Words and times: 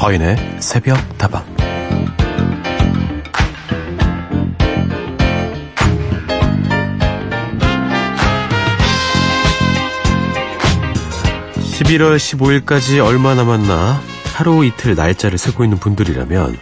서인의 0.00 0.34
새벽 0.60 0.96
다방 1.18 1.44
11월 11.58 12.16
15일까지 12.16 13.04
얼마 13.04 13.34
남았나 13.34 14.00
하루 14.32 14.64
이틀 14.64 14.94
날짜를 14.94 15.36
세고 15.36 15.64
있는 15.64 15.76
분들이라면 15.76 16.56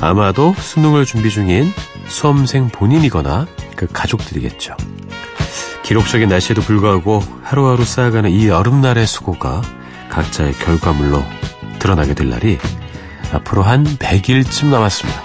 아마도 0.00 0.54
수능을 0.56 1.06
준비 1.06 1.28
중인 1.28 1.72
수험생 2.06 2.68
본인이거나 2.68 3.48
그 3.74 3.88
가족들이겠죠. 3.88 4.76
기록적인 5.82 6.28
날씨에도 6.28 6.62
불구하고 6.62 7.20
하루하루 7.42 7.84
쌓아가는 7.84 8.30
이 8.30 8.46
여름날의 8.46 9.08
수고가 9.08 9.60
각자의 10.08 10.52
결과물로 10.52 11.20
드러나게 11.80 12.14
될 12.14 12.30
날이 12.30 12.58
앞으로 13.32 13.62
한 13.64 13.84
100일쯤 13.84 14.66
남았습니다. 14.66 15.20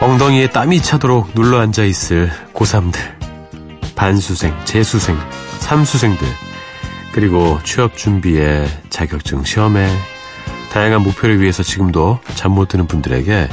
엉덩이에 0.00 0.50
땀이 0.50 0.80
차도록 0.80 1.34
눌러 1.34 1.58
앉아 1.60 1.84
있을 1.84 2.30
고3들, 2.54 2.96
반수생, 3.96 4.54
재수생, 4.64 5.18
삼수생들, 5.58 6.26
그리고 7.12 7.58
취업 7.64 7.96
준비에 7.96 8.66
자격증 8.90 9.44
시험에 9.44 9.90
다양한 10.70 11.02
목표를 11.02 11.40
위해서 11.40 11.62
지금도 11.62 12.20
잠 12.34 12.52
못 12.52 12.68
드는 12.68 12.86
분들에게 12.86 13.48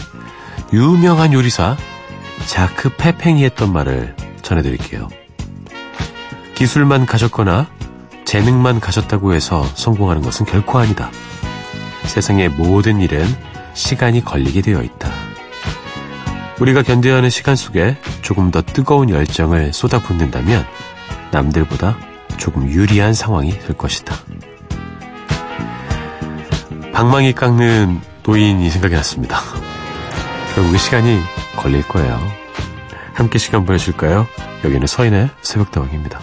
유명한 0.73 1.33
요리사 1.33 1.75
자크 2.47 2.95
페팽이 2.97 3.43
했던 3.43 3.73
말을 3.73 4.15
전해드릴게요. 4.41 5.09
기술만 6.55 7.05
가졌거나 7.05 7.67
재능만 8.23 8.79
가졌다고 8.79 9.33
해서 9.33 9.63
성공하는 9.75 10.21
것은 10.21 10.45
결코 10.45 10.79
아니다. 10.79 11.11
세상의 12.05 12.49
모든 12.49 13.01
일은 13.01 13.25
시간이 13.73 14.23
걸리게 14.23 14.61
되어 14.61 14.81
있다. 14.81 15.09
우리가 16.59 16.83
견뎌야 16.83 17.17
하는 17.17 17.29
시간 17.29 17.55
속에 17.55 17.97
조금 18.21 18.49
더 18.49 18.61
뜨거운 18.61 19.09
열정을 19.09 19.73
쏟아붓는다면 19.73 20.66
남들보다 21.31 21.97
조금 22.38 22.69
유리한 22.69 23.13
상황이 23.13 23.51
될 23.59 23.77
것이다. 23.77 24.16
방망이 26.93 27.33
깎는 27.33 27.99
노인이 28.23 28.69
생각이 28.69 28.95
났습니다. 28.95 29.38
결국에 30.55 30.77
시간이 30.77 31.19
걸릴 31.57 31.85
거예요. 31.85 32.17
함께 33.13 33.37
시간 33.37 33.65
보내실까요? 33.65 34.25
여기는 34.63 34.87
서인의 34.87 35.29
새벽다방입니다. 35.41 36.21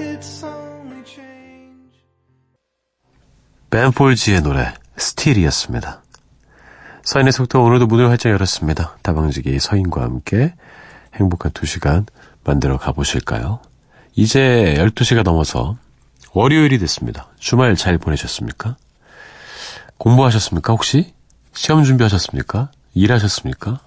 It's 0.00 0.42
only 0.42 1.04
change. 1.04 2.02
벤폴지의 3.70 4.42
노래 4.42 4.74
스틸이었습니다. 4.96 6.02
서인의 7.04 7.32
속도 7.32 7.62
오늘도 7.62 7.86
문을 7.86 8.10
활짝 8.10 8.32
열었습니다. 8.32 8.98
다방지기 9.02 9.60
서인과 9.60 10.02
함께 10.02 10.54
행복한 11.14 11.52
두 11.52 11.66
시간 11.66 12.04
만들어 12.42 12.78
가보실까요? 12.78 13.60
이제 14.16 14.74
12시가 14.78 15.22
넘어서 15.22 15.76
월요일이 16.32 16.80
됐습니다. 16.80 17.28
주말 17.38 17.76
잘 17.76 17.96
보내셨습니까? 17.98 18.76
공부하셨습니까, 19.98 20.72
혹시? 20.72 21.14
시험 21.52 21.84
준비하셨습니까? 21.84 22.70
일하셨습니까? 22.94 23.80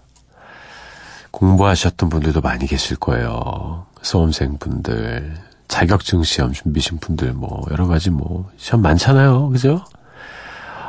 공부하셨던 1.31 2.09
분들도 2.09 2.41
많이 2.41 2.67
계실 2.67 2.95
거예요. 2.97 3.85
수험생 4.01 4.57
분들, 4.57 5.35
자격증 5.67 6.23
시험 6.23 6.53
준비신 6.53 6.99
분들, 6.99 7.33
뭐, 7.33 7.63
여러 7.71 7.87
가지 7.87 8.09
뭐, 8.09 8.49
시험 8.57 8.81
많잖아요. 8.81 9.49
그죠? 9.49 9.83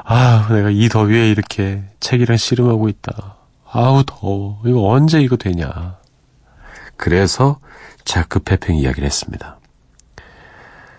아, 0.05 0.47
내가 0.51 0.71
이 0.71 0.89
더위에 0.89 1.31
이렇게 1.31 1.83
책이랑 1.99 2.37
씨름하고 2.37 2.89
있다. 2.89 3.37
아우, 3.69 4.05
더워. 4.07 4.63
이거 4.65 4.89
언제 4.89 5.21
이거 5.21 5.37
되냐. 5.37 5.97
그래서 6.97 7.59
자크 8.05 8.41
페팽 8.41 8.77
이야기를 8.77 9.05
했습니다. 9.05 9.59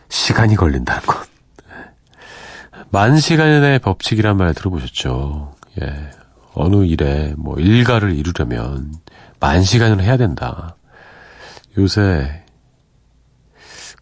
시간이 0.10 0.56
걸린다는 0.56 1.02
것. 1.04 1.28
만 2.90 3.18
시간의 3.18 3.80
법칙이란 3.80 4.38
말 4.38 4.54
들어보셨죠? 4.54 5.57
예. 5.82 6.12
어느 6.54 6.86
일에 6.86 7.34
뭐 7.38 7.58
일가를 7.60 8.16
이루려면 8.16 8.94
만 9.40 9.64
시간을 9.64 10.02
해야 10.04 10.18
된다. 10.18 10.76
요새 11.78 12.44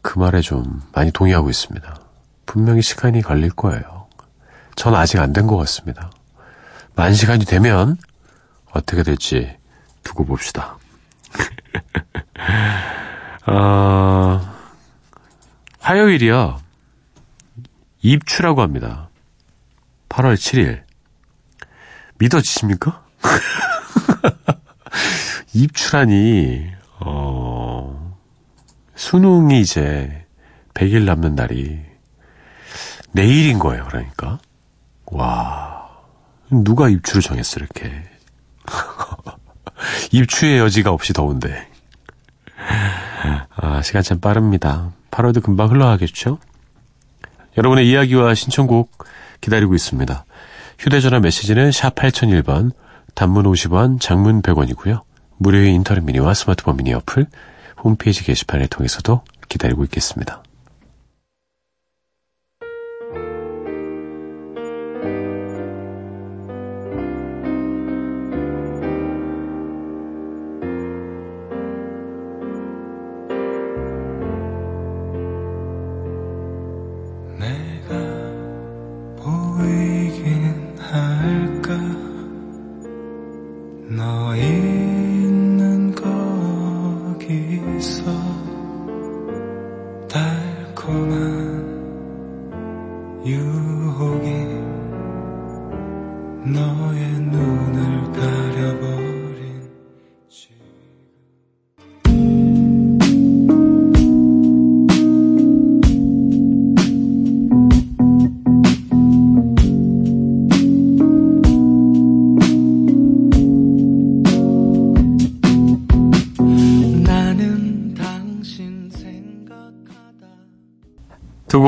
그 0.02 0.20
말에 0.20 0.42
좀 0.42 0.82
많이 0.94 1.12
동의하고 1.12 1.50
있습니다. 1.50 2.00
분명히 2.46 2.82
시간이 2.82 3.22
걸릴 3.22 3.50
거예요. 3.50 4.08
전 4.76 4.94
아직 4.96 5.20
안 5.20 5.34
된 5.34 5.48
것 5.48 5.58
같습니다. 5.58 6.12
만 6.96 7.14
시간이 7.14 7.46
되면 7.46 7.98
어떻게 8.72 9.04
될지 9.04 9.58
두고 10.04 10.26
봅시다. 10.26 10.78
어, 13.48 14.42
화요일이요. 15.80 16.60
입추라고 18.02 18.62
합니다. 18.62 19.10
8월 20.10 20.36
7일. 20.36 20.84
믿어지십니까? 22.18 23.04
입추라니, 25.54 26.72
어, 27.00 28.16
수능이 28.96 29.62
이제 29.62 30.26
100일 30.74 31.04
남는 31.04 31.36
날이 31.36 31.80
내일인 33.12 33.60
거예요, 33.60 33.86
그러니까. 33.86 34.40
와, 35.06 35.90
누가 36.50 36.90
입추를 36.90 37.22
정했어, 37.22 37.60
이렇게. 37.60 38.04
입추의 40.12 40.60
여지가 40.60 40.92
없이 40.92 41.14
더운데. 41.14 41.70
아, 43.56 43.82
시간 43.82 44.04
참 44.04 44.20
빠릅니다. 44.20 44.92
8월도 45.12 45.42
금방 45.42 45.70
흘러가겠죠? 45.70 46.40
여러분의 47.58 47.90
이야기와 47.90 48.36
신청곡 48.36 49.06
기다리고 49.40 49.76
있습니다. 49.76 50.26
휴대전화 50.80 51.20
메시지는 51.20 51.72
샵 51.72 51.96
8001번, 51.96 52.72
단문 53.14 53.46
50원, 53.46 54.00
장문 54.00 54.42
100원이고요. 54.42 55.02
무료의 55.38 55.74
인터넷 55.74 56.04
미니와 56.04 56.34
스마트폰 56.34 56.78
미니 56.78 56.94
어플, 56.94 57.26
홈페이지 57.84 58.24
게시판을 58.24 58.68
통해서도 58.68 59.22
기다리고 59.48 59.84
있겠습니다. 59.86 60.44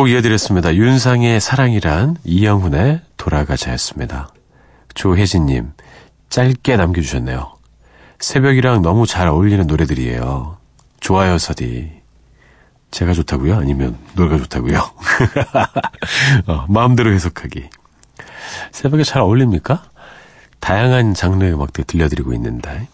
곡 0.07 0.11
이어드렸습니다. 0.11 0.73
윤상의 0.73 1.41
사랑이란 1.41 2.15
이영훈의 2.23 3.01
돌아가자였습니다. 3.17 4.29
조혜진님, 4.93 5.73
짧게 6.29 6.77
남겨주셨네요. 6.77 7.53
새벽이랑 8.19 8.81
너무 8.83 9.05
잘 9.05 9.27
어울리는 9.27 9.67
노래들이에요. 9.67 10.57
좋아요, 11.01 11.37
서디. 11.37 11.91
제가 12.89 13.11
좋다고요? 13.11 13.57
아니면 13.57 13.97
노래가 14.15 14.37
좋다고요? 14.37 14.79
어, 16.47 16.65
마음대로 16.69 17.11
해석하기. 17.11 17.69
새벽에 18.71 19.03
잘 19.03 19.21
어울립니까? 19.21 19.83
다양한 20.61 21.15
장르의 21.15 21.53
음악들 21.53 21.83
들려드리고 21.83 22.31
있는데 22.33 22.87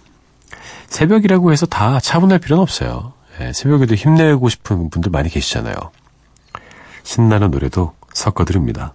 새벽이라고 0.87 1.51
해서 1.51 1.67
다 1.67 1.99
차분할 1.99 2.39
필요는 2.39 2.61
없어요. 2.63 3.13
예, 3.39 3.53
새벽에도 3.53 3.93
힘내고 3.93 4.49
싶은 4.49 4.89
분들 4.89 5.11
많이 5.11 5.29
계시잖아요. 5.29 5.75
신나는 7.03 7.51
노래도 7.51 7.93
섞어 8.13 8.45
드립니다. 8.45 8.93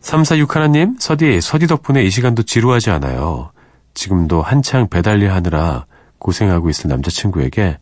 3461님, 0.00 1.00
서디, 1.00 1.40
서디 1.40 1.66
덕분에 1.66 2.02
이 2.02 2.10
시간도 2.10 2.44
지루하지 2.44 2.90
않아요. 2.90 3.50
지금도 3.94 4.42
한창 4.42 4.88
배달일 4.88 5.32
하느라 5.32 5.84
고생하고 6.18 6.70
있을 6.70 6.88
남자친구에게 6.88 7.78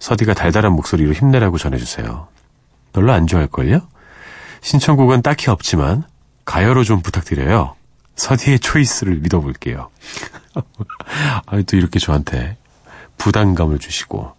서디가 0.00 0.34
달달한 0.34 0.72
목소리로 0.72 1.12
힘내라고 1.12 1.58
전해주세요. 1.58 2.26
별로 2.92 3.12
안 3.12 3.26
좋아할걸요? 3.26 3.80
신청곡은 4.60 5.22
딱히 5.22 5.50
없지만 5.50 6.04
가요로 6.44 6.84
좀 6.84 7.00
부탁드려요. 7.02 7.74
서디의 8.16 8.58
초이스를 8.58 9.16
믿어볼게요. 9.20 9.90
아, 11.46 11.62
또 11.66 11.76
이렇게 11.76 11.98
저한테 11.98 12.56
부담감을 13.16 13.78
주시고. 13.78 14.32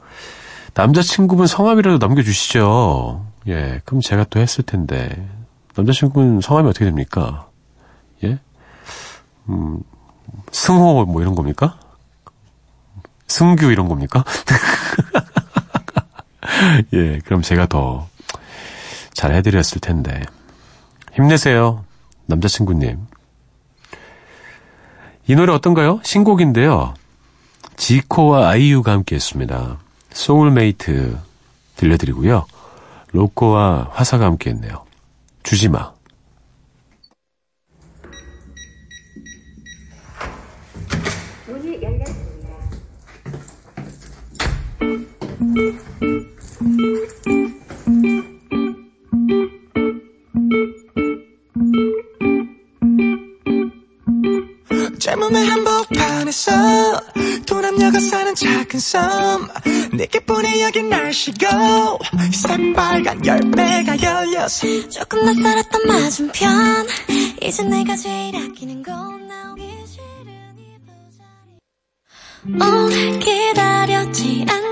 남자친구분 0.74 1.48
성함이라도 1.48 2.06
남겨주시죠. 2.06 3.26
예, 3.48 3.82
그럼 3.86 4.02
제가 4.02 4.26
또 4.26 4.40
했을 4.40 4.64
텐데. 4.64 5.28
남자친구분 5.76 6.42
성함이 6.42 6.70
어떻게 6.70 6.86
됩니까? 6.86 7.50
예? 8.24 8.40
음, 9.50 9.80
승호 10.52 11.06
뭐 11.06 11.22
이런 11.22 11.36
겁니까? 11.36 11.80
승규 13.28 13.72
이런 13.72 13.88
겁니까? 13.88 14.24
예, 16.94 17.20
그럼 17.20 17.42
제가 17.42 17.68
더 17.68 18.08
잘 19.14 19.34
해드렸을 19.34 19.80
텐데. 19.80 20.22
힘내세요. 21.14 21.86
남자친구님. 22.26 23.00
이 25.28 25.36
노래 25.36 25.54
어떤가요? 25.54 26.02
신곡인데요. 26.04 26.94
지코와 27.78 28.50
아이유가 28.50 28.92
함께 28.92 29.16
했습니다. 29.16 29.78
소울메이트 30.12 31.18
들려드리고요. 31.78 32.46
로꼬와 33.14 33.92
화사가 33.94 34.26
함께 34.26 34.50
했네요. 34.50 34.86
주지마. 35.44 35.94
젊음의 55.00 55.46
한복판에서 55.46 56.52
두 57.46 57.62
남녀가 57.62 58.00
사는 58.00 58.34
작은 58.34 58.80
섬 58.80 59.48
내게뿐이 60.04 60.62
여긴 60.62 60.90
날씨고 60.90 61.48
새빨간 62.34 63.26
열매가 63.26 64.02
열려서 64.02 64.90
조금 64.90 65.24
낯설었던 65.24 65.88
맞은편. 65.88 66.88
이제 67.42 67.64
내가 67.64 67.96
제일 67.96 68.36
아끼는 68.36 68.84
건 68.84 69.28
나오기 69.30 69.62
싫은 69.88 70.58
이 70.58 70.76
부자리. 70.84 71.58
오늘 72.70 73.20
기다렸지 73.20 74.46
안 74.50 74.63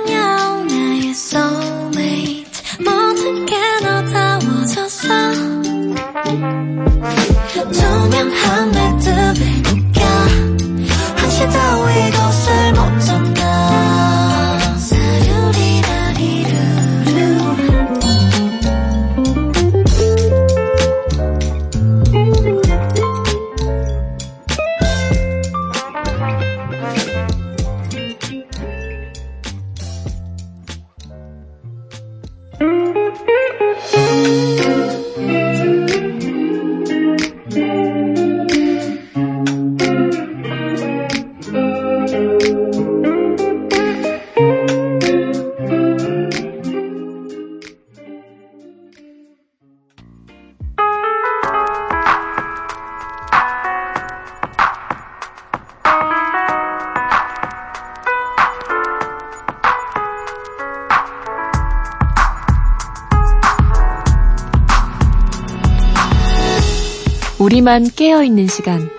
우리만 67.72 67.90
깨어있는 67.96 68.48
시간, 68.48 68.90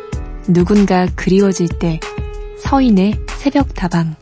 누군가 0.49 1.07
그리워질 1.15 1.69
때, 1.79 2.01
서인의 2.59 3.13
새벽 3.37 3.75
다방. 3.75 4.17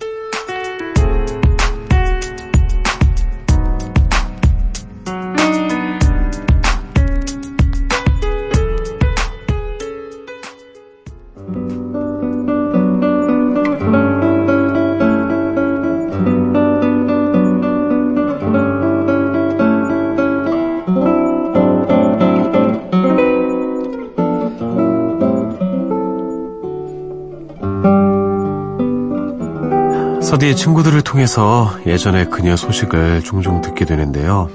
서디의 30.41 30.57
친구들을 30.57 31.03
통해서 31.03 31.71
예전에 31.85 32.25
그녀 32.25 32.57
소식을 32.57 33.23
종종 33.23 33.61
듣게 33.61 33.85
되는데요. 33.85 34.49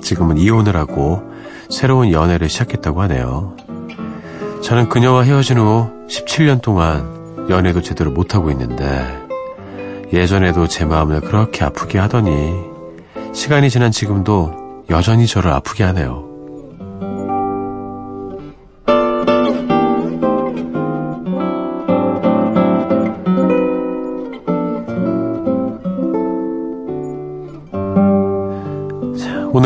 지금은 0.00 0.38
이혼을 0.38 0.76
하고 0.76 1.20
새로운 1.68 2.12
연애를 2.12 2.48
시작했다고 2.48 3.02
하네요. 3.02 3.56
저는 4.62 4.88
그녀와 4.88 5.24
헤어진 5.24 5.58
후 5.58 5.90
17년 6.08 6.62
동안 6.62 7.48
연애도 7.50 7.82
제대로 7.82 8.12
못하고 8.12 8.52
있는데 8.52 9.04
예전에도 10.12 10.68
제 10.68 10.84
마음을 10.84 11.20
그렇게 11.20 11.64
아프게 11.64 11.98
하더니 11.98 12.54
시간이 13.32 13.68
지난 13.68 13.90
지금도 13.90 14.84
여전히 14.90 15.26
저를 15.26 15.50
아프게 15.50 15.82
하네요. 15.82 16.31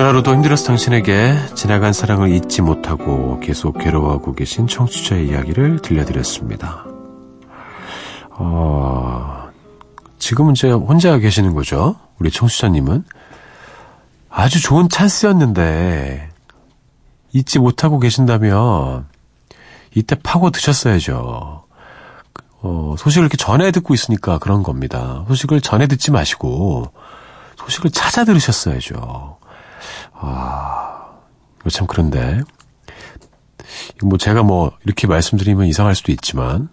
하루도 0.06 0.32
힘들어서 0.34 0.66
당신에게 0.66 1.34
지나간 1.56 1.92
사랑을 1.92 2.30
잊지 2.32 2.62
못하고 2.62 3.40
계속 3.40 3.76
괴로워하고 3.76 4.36
계신 4.36 4.68
청취자의 4.68 5.26
이야기를 5.26 5.82
들려드렸습니다. 5.82 6.84
어, 8.30 9.48
지금은 10.20 10.52
이제 10.52 10.70
혼자 10.70 11.18
계시는 11.18 11.54
거죠? 11.54 11.96
우리 12.20 12.30
청취자님은? 12.30 13.04
아주 14.30 14.62
좋은 14.62 14.88
찬스였는데, 14.88 16.30
잊지 17.32 17.58
못하고 17.58 17.98
계신다면, 17.98 19.06
이때 19.92 20.14
파고 20.22 20.50
드셨어야죠. 20.50 21.64
어, 22.62 22.94
소식을 22.96 23.24
이렇게 23.24 23.36
전해 23.36 23.72
듣고 23.72 23.92
있으니까 23.92 24.38
그런 24.38 24.62
겁니다. 24.62 25.24
소식을 25.26 25.62
전해 25.62 25.88
듣지 25.88 26.12
마시고, 26.12 26.92
소식을 27.56 27.90
찾아 27.90 28.24
들으셨어야죠. 28.24 29.38
아, 30.18 31.18
참 31.70 31.86
그런데 31.86 32.40
뭐 34.02 34.18
제가 34.18 34.42
뭐 34.42 34.72
이렇게 34.84 35.06
말씀드리면 35.06 35.66
이상할 35.66 35.94
수도 35.94 36.12
있지만 36.12 36.68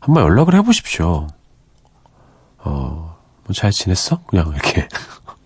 한번 0.00 0.24
연락을 0.24 0.54
해보십시오. 0.54 1.26
어, 2.58 3.16
뭐 3.44 3.54
잘 3.54 3.70
지냈어? 3.70 4.22
그냥 4.26 4.48
이렇게. 4.52 4.88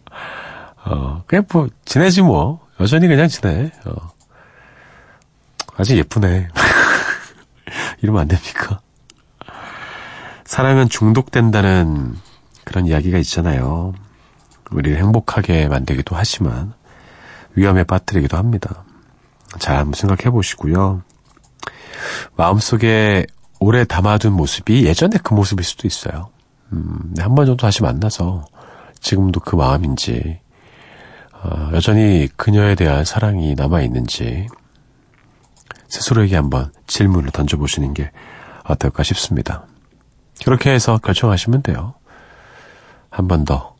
어, 0.84 1.22
그냥 1.26 1.46
뭐 1.52 1.68
지내지 1.84 2.22
뭐 2.22 2.66
여전히 2.80 3.06
그냥 3.06 3.28
지내. 3.28 3.70
어. 3.84 4.10
아직 5.76 5.96
예쁘네. 5.96 6.48
이러면 8.02 8.22
안 8.22 8.28
됩니까? 8.28 8.80
사랑은 10.44 10.88
중독된다는 10.88 12.16
그런 12.64 12.86
이야기가 12.86 13.18
있잖아요. 13.18 13.94
우리를 14.70 14.98
행복하게 14.98 15.68
만들기도 15.68 16.16
하지만 16.16 16.74
위험에 17.54 17.84
빠뜨리기도 17.84 18.36
합니다. 18.36 18.84
잘 19.58 19.76
한번 19.76 19.94
생각해 19.94 20.30
보시고요. 20.30 21.02
마음속에 22.36 23.26
오래 23.60 23.84
담아둔 23.84 24.32
모습이 24.32 24.86
예전에 24.86 25.18
그 25.22 25.34
모습일 25.34 25.64
수도 25.64 25.86
있어요. 25.86 26.30
음, 26.72 27.14
한번 27.18 27.46
정도 27.46 27.60
다시 27.64 27.82
만나서 27.82 28.44
지금도 29.00 29.40
그 29.40 29.56
마음인지, 29.56 30.40
어, 31.34 31.70
여전히 31.72 32.28
그녀에 32.36 32.74
대한 32.74 33.04
사랑이 33.04 33.54
남아있는지, 33.54 34.48
스스로에게 35.88 36.36
한번 36.36 36.72
질문을 36.86 37.30
던져보시는 37.30 37.94
게 37.94 38.10
어떨까 38.64 39.02
싶습니다. 39.02 39.66
그렇게 40.44 40.70
해서 40.72 40.98
결정하시면 40.98 41.62
돼요. 41.62 41.94
한 43.10 43.28
번 43.28 43.44
더 43.44 43.76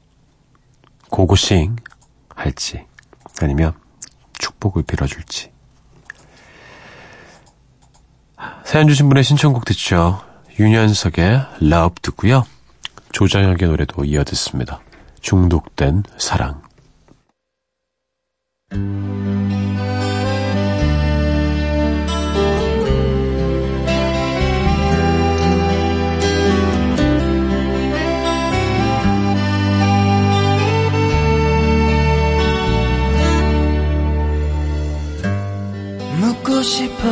고고싱 1.11 1.77
할지 2.35 2.85
아니면 3.45 3.73
축복을 4.39 4.83
빌어줄지. 4.83 5.53
사연 8.65 8.89
주신 8.89 9.09
분의 9.09 9.25
신청곡 9.25 9.65
듣죠. 9.65 10.21
윤현석의 10.59 11.47
Love 11.63 11.97
듣고요. 12.03 12.45
조장혁의 13.13 13.69
노래도 13.69 14.05
이어 14.05 14.25
듣습니다. 14.25 14.81
중독된 15.21 16.03
사랑. 16.19 16.63
싶어. 36.63 37.09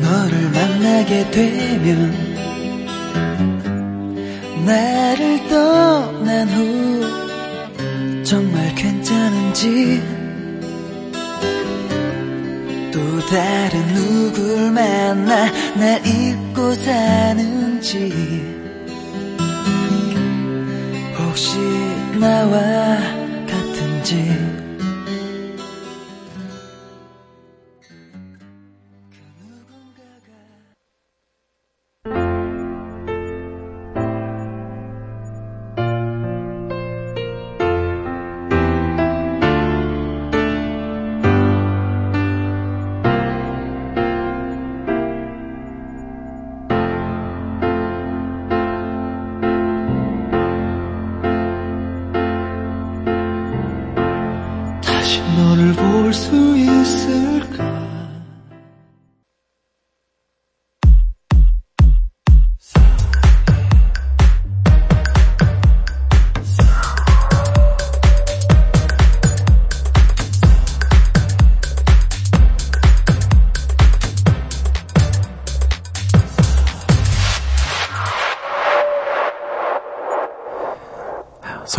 너를 0.00 0.50
만나게 0.50 1.30
되면 1.30 2.30
나를 4.64 5.48
떠난 5.48 6.48
후 6.48 8.24
정말 8.24 8.74
괜찮은지 8.74 10.02
또 12.92 13.00
다른 13.26 13.86
누굴 13.94 14.70
만나 14.70 15.50
날 15.74 16.06
잊고 16.06 16.72
사는지 16.74 18.12
혹시 21.18 21.58
나와 22.18 22.96
같은지 23.46 24.59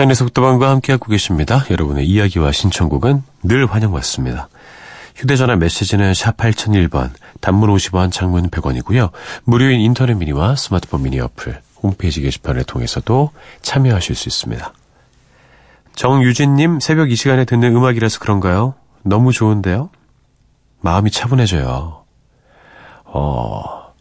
서인의 0.01 0.15
속도방과 0.15 0.69
함께하고 0.71 1.11
계십니다. 1.11 1.63
여러분의 1.69 2.07
이야기와 2.07 2.51
신청곡은 2.51 3.21
늘 3.43 3.67
환영받습니다. 3.67 4.49
휴대전화 5.15 5.57
메시지는 5.57 6.15
샵 6.15 6.37
8001번, 6.37 7.11
단문 7.39 7.69
50원, 7.69 8.11
장문 8.11 8.49
100원이고요. 8.49 9.11
무료인 9.43 9.79
인터넷 9.79 10.15
미니와 10.15 10.55
스마트폰 10.55 11.03
미니 11.03 11.19
어플, 11.19 11.61
홈페이지 11.83 12.19
게시판을 12.21 12.63
통해서도 12.63 13.29
참여하실 13.61 14.15
수 14.15 14.27
있습니다. 14.29 14.73
정유진님, 15.93 16.79
새벽 16.79 17.11
이 17.11 17.15
시간에 17.15 17.45
듣는 17.45 17.75
음악이라서 17.75 18.19
그런가요? 18.19 18.73
너무 19.03 19.31
좋은데요? 19.31 19.91
마음이 20.79 21.11
차분해져요. 21.11 22.03
어, 23.05 23.93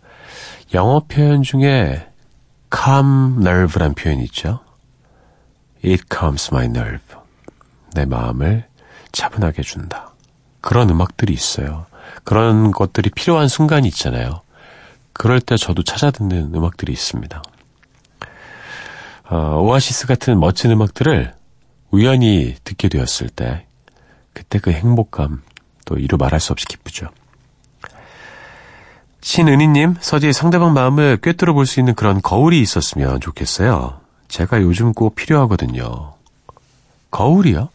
영어 0.72 1.02
표현 1.06 1.42
중에 1.42 2.06
calm 2.74 3.40
nerve란 3.42 3.94
표현이 3.94 4.24
있죠. 4.24 4.60
It 5.84 6.04
calms 6.12 6.50
my 6.52 6.66
nerve. 6.66 7.00
내 7.94 8.04
마음을 8.04 8.64
차분하게 9.12 9.62
준다. 9.62 10.10
그런 10.60 10.90
음악들이 10.90 11.32
있어요. 11.32 11.86
그런 12.24 12.70
것들이 12.70 13.10
필요한 13.10 13.48
순간이 13.48 13.88
있잖아요. 13.88 14.42
그럴 15.12 15.40
때 15.40 15.56
저도 15.56 15.82
찾아 15.82 16.10
듣는 16.10 16.54
음악들이 16.54 16.92
있습니다. 16.92 17.42
어, 19.30 19.36
오아시스 19.60 20.06
같은 20.06 20.38
멋진 20.38 20.70
음악들을 20.70 21.32
우연히 21.90 22.56
듣게 22.64 22.88
되었을 22.88 23.28
때, 23.28 23.66
그때 24.32 24.58
그 24.58 24.70
행복감, 24.70 25.42
또 25.84 25.96
이루 25.96 26.16
말할 26.16 26.40
수 26.40 26.52
없이 26.52 26.66
기쁘죠. 26.66 27.08
신은희님, 29.22 29.96
서디 30.00 30.32
상대방 30.32 30.72
마음을 30.72 31.18
꿰뚫어 31.18 31.52
볼 31.52 31.66
수 31.66 31.80
있는 31.80 31.94
그런 31.94 32.22
거울이 32.22 32.60
있었으면 32.60 33.20
좋겠어요. 33.20 33.99
제가 34.30 34.62
요즘 34.62 34.92
꼭 34.92 35.14
필요하거든요. 35.14 36.14
거울이요? 37.10 37.68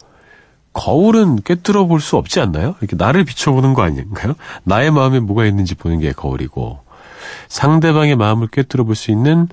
거울은 0.73 1.41
꿰뚫어 1.43 1.85
볼 1.85 1.99
수 2.01 2.17
없지 2.17 2.39
않나요? 2.41 2.75
이렇게 2.79 2.95
나를 2.95 3.23
비춰보는 3.23 3.73
거 3.73 3.83
아닌가요? 3.83 4.33
나의 4.63 4.91
마음에 4.91 5.19
뭐가 5.19 5.45
있는지 5.45 5.75
보는 5.75 5.99
게 5.99 6.11
거울이고, 6.11 6.79
상대방의 7.47 8.15
마음을 8.15 8.47
꿰뚫어 8.47 8.83
볼 8.83 8.95
수 8.95 9.11
있는 9.11 9.47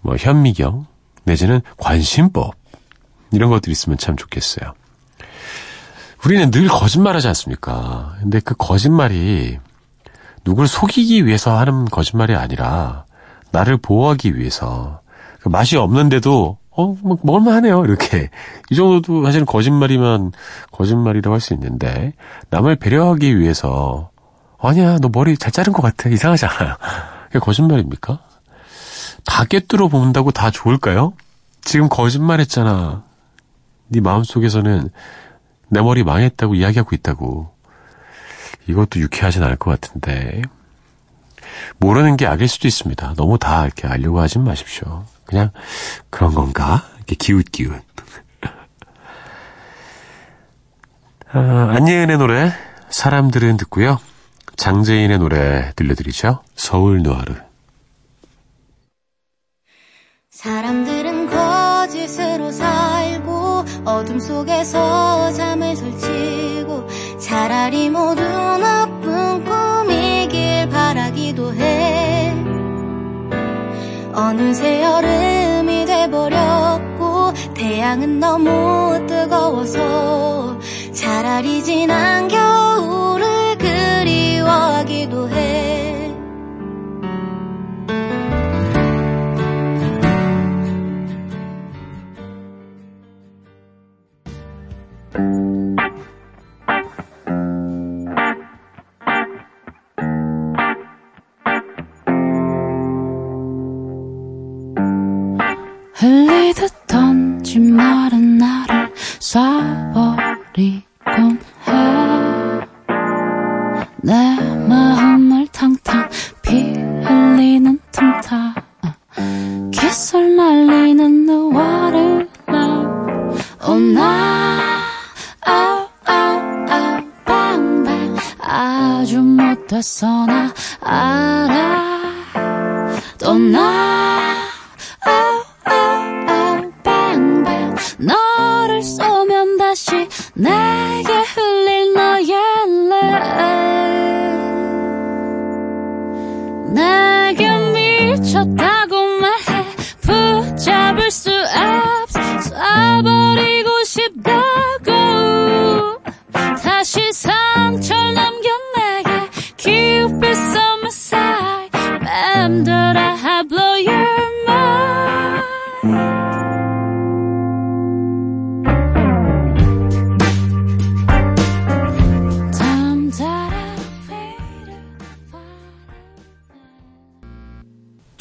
뭐 0.00 0.16
현미경, 0.16 0.86
내지는 1.24 1.60
관심법, 1.78 2.54
이런 3.32 3.50
것들이 3.50 3.72
있으면 3.72 3.98
참 3.98 4.16
좋겠어요. 4.16 4.72
우리는 6.24 6.50
늘 6.50 6.68
거짓말 6.68 7.16
하지 7.16 7.28
않습니까? 7.28 8.16
근데 8.20 8.40
그 8.40 8.54
거짓말이 8.56 9.58
누굴 10.44 10.68
속이기 10.68 11.26
위해서 11.26 11.56
하는 11.58 11.84
거짓말이 11.86 12.34
아니라 12.34 13.04
나를 13.50 13.76
보호하기 13.76 14.36
위해서 14.36 15.00
그 15.05 15.05
맛이 15.48 15.76
없는데도 15.76 16.58
어, 16.70 16.86
뭐, 17.02 17.16
먹을만하네요. 17.22 17.84
이렇게. 17.86 18.28
이 18.70 18.74
정도도 18.74 19.24
사실은 19.24 19.46
거짓말이면 19.46 20.32
거짓말이라고 20.72 21.32
할 21.32 21.40
수 21.40 21.54
있는데, 21.54 22.12
남을 22.50 22.76
배려하기 22.76 23.38
위해서, 23.38 24.10
아니야, 24.58 24.98
너 24.98 25.08
머리 25.10 25.38
잘 25.38 25.52
자른 25.52 25.72
것 25.72 25.80
같아. 25.80 26.10
이상하잖아. 26.10 26.76
그게 27.28 27.38
거짓말입니까? 27.38 28.20
다 29.24 29.44
꿰뚫어 29.44 29.88
본다고 29.88 30.30
다 30.32 30.50
좋을까요? 30.50 31.14
지금 31.62 31.88
거짓말 31.88 32.40
했잖아. 32.40 33.04
네 33.88 34.00
마음속에서는 34.00 34.90
내 35.68 35.80
머리 35.80 36.04
망했다고 36.04 36.56
이야기하고 36.56 36.94
있다고. 36.94 37.50
이것도 38.68 39.00
유쾌하진 39.00 39.42
않을 39.42 39.56
것 39.56 39.70
같은데. 39.80 40.42
모르는 41.78 42.16
게 42.16 42.26
악일 42.26 42.48
수도 42.48 42.68
있습니다. 42.68 43.14
너무 43.16 43.38
다 43.38 43.64
이렇게 43.64 43.88
알려고 43.88 44.20
하진 44.20 44.44
마십시오. 44.44 45.04
그냥 45.26 45.50
그런 46.10 46.34
건가? 46.34 46.84
이렇게 46.96 47.16
기웃기웃. 47.16 47.82
아, 51.32 51.38
안예은의 51.76 52.18
노래 52.18 52.52
사람들은 52.88 53.56
듣고요. 53.58 53.98
장재인의 54.56 55.18
노래 55.18 55.72
들려드리죠. 55.76 56.42
서울 56.54 57.02
누아르. 57.02 57.34
사람들은 60.30 61.28
거짓으로 61.30 62.50
살고 62.52 63.64
어둠 63.84 64.18
속에서 64.18 65.32
잠을 65.32 65.74
설치고 65.76 66.86
차라리 67.18 67.90
모두 67.90 68.22
나 68.22 68.85
어느새 74.16 74.82
여름이 74.82 75.84
돼버렸고 75.84 77.34
태양은 77.52 78.18
너무 78.18 79.06
뜨거워서 79.06 80.58
차라리 80.92 81.62
지난 81.62 82.26
겨울을 82.26 83.58
그리워하기도 83.58 85.28
해 85.32 85.85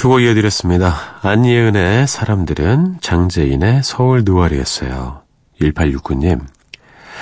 두곡 0.06 0.22
이어드렸습니다. 0.22 0.94
안예은의 1.24 2.06
사람들은 2.08 2.98
장재인의 3.02 3.82
서울 3.84 4.22
누아리였어요. 4.24 5.24
1869님. 5.60 6.46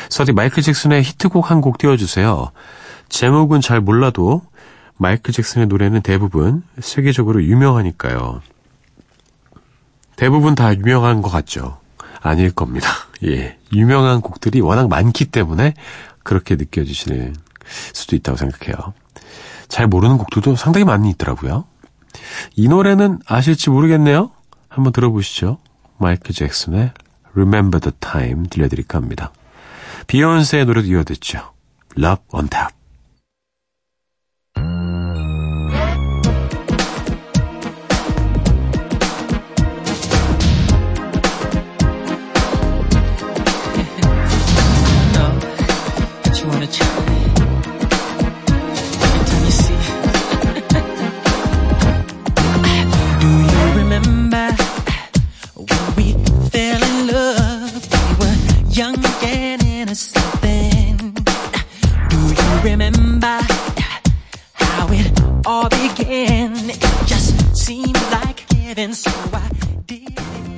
서디 0.09 0.33
마이클 0.33 0.61
잭슨의 0.61 1.01
히트곡 1.01 1.49
한 1.49 1.61
곡 1.61 1.77
띄워주세요. 1.77 2.51
제목은 3.07 3.61
잘 3.61 3.79
몰라도 3.79 4.41
마이클 4.97 5.33
잭슨의 5.33 5.67
노래는 5.67 6.01
대부분 6.01 6.61
세계적으로 6.81 7.41
유명하니까요. 7.45 8.41
대부분 10.17 10.53
다 10.53 10.75
유명한 10.75 11.21
것 11.21 11.29
같죠? 11.29 11.77
아닐 12.19 12.51
겁니다. 12.51 12.89
예. 13.23 13.57
유명한 13.71 14.19
곡들이 14.19 14.59
워낙 14.59 14.89
많기 14.89 15.23
때문에 15.23 15.73
그렇게 16.21 16.57
느껴지시는 16.57 17.33
수도 17.93 18.17
있다고 18.17 18.37
생각해요. 18.37 18.93
잘 19.69 19.87
모르는 19.87 20.17
곡들도 20.17 20.57
상당히 20.57 20.83
많이 20.83 21.09
있더라고요. 21.11 21.63
이 22.55 22.67
노래는 22.67 23.19
아실지 23.25 23.69
모르겠네요. 23.69 24.31
한번 24.69 24.93
들어보시죠. 24.93 25.57
마이클 25.97 26.33
잭슨의 26.33 26.91
Remember 27.33 27.79
the 27.79 27.93
Time 27.99 28.47
들려드릴까 28.49 28.97
합니다. 28.97 29.31
비욘세의 30.07 30.65
노래도 30.65 30.87
이어듣죠. 30.87 31.53
Love 31.97 32.23
on 32.31 32.47
Top. 32.47 32.82
All 65.45 65.69
began? 65.69 66.69
It 66.69 66.79
just 67.05 67.55
seemed 67.55 67.95
like 68.11 68.39
heaven, 68.51 68.93
so 68.93 69.11
I 69.33 69.49
did 69.85 70.52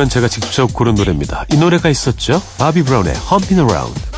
곡은 0.00 0.08
제가 0.08 0.28
직접 0.28 0.72
고른 0.72 0.94
노래입니다. 0.94 1.44
이 1.52 1.56
노래가 1.56 1.90
있었죠? 1.90 2.40
바비 2.56 2.82
브라운의 2.84 3.14
Humping 3.30 3.60
Around. 3.60 4.09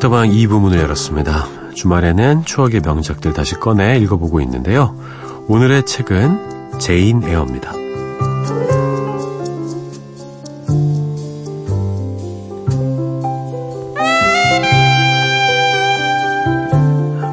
서인의 0.00 0.08
새벽 0.08 0.10
다방 0.10 0.30
2부 0.30 0.60
문을 0.60 0.78
열었습니다. 0.78 1.74
주말에는 1.74 2.44
추억의 2.44 2.80
명작들 2.80 3.32
다시 3.32 3.54
꺼내 3.54 3.98
읽어보고 3.98 4.40
있는데요. 4.40 4.96
오늘의 5.46 5.84
책은 5.86 6.78
제인 6.78 7.22
에어입니다. 7.22 7.72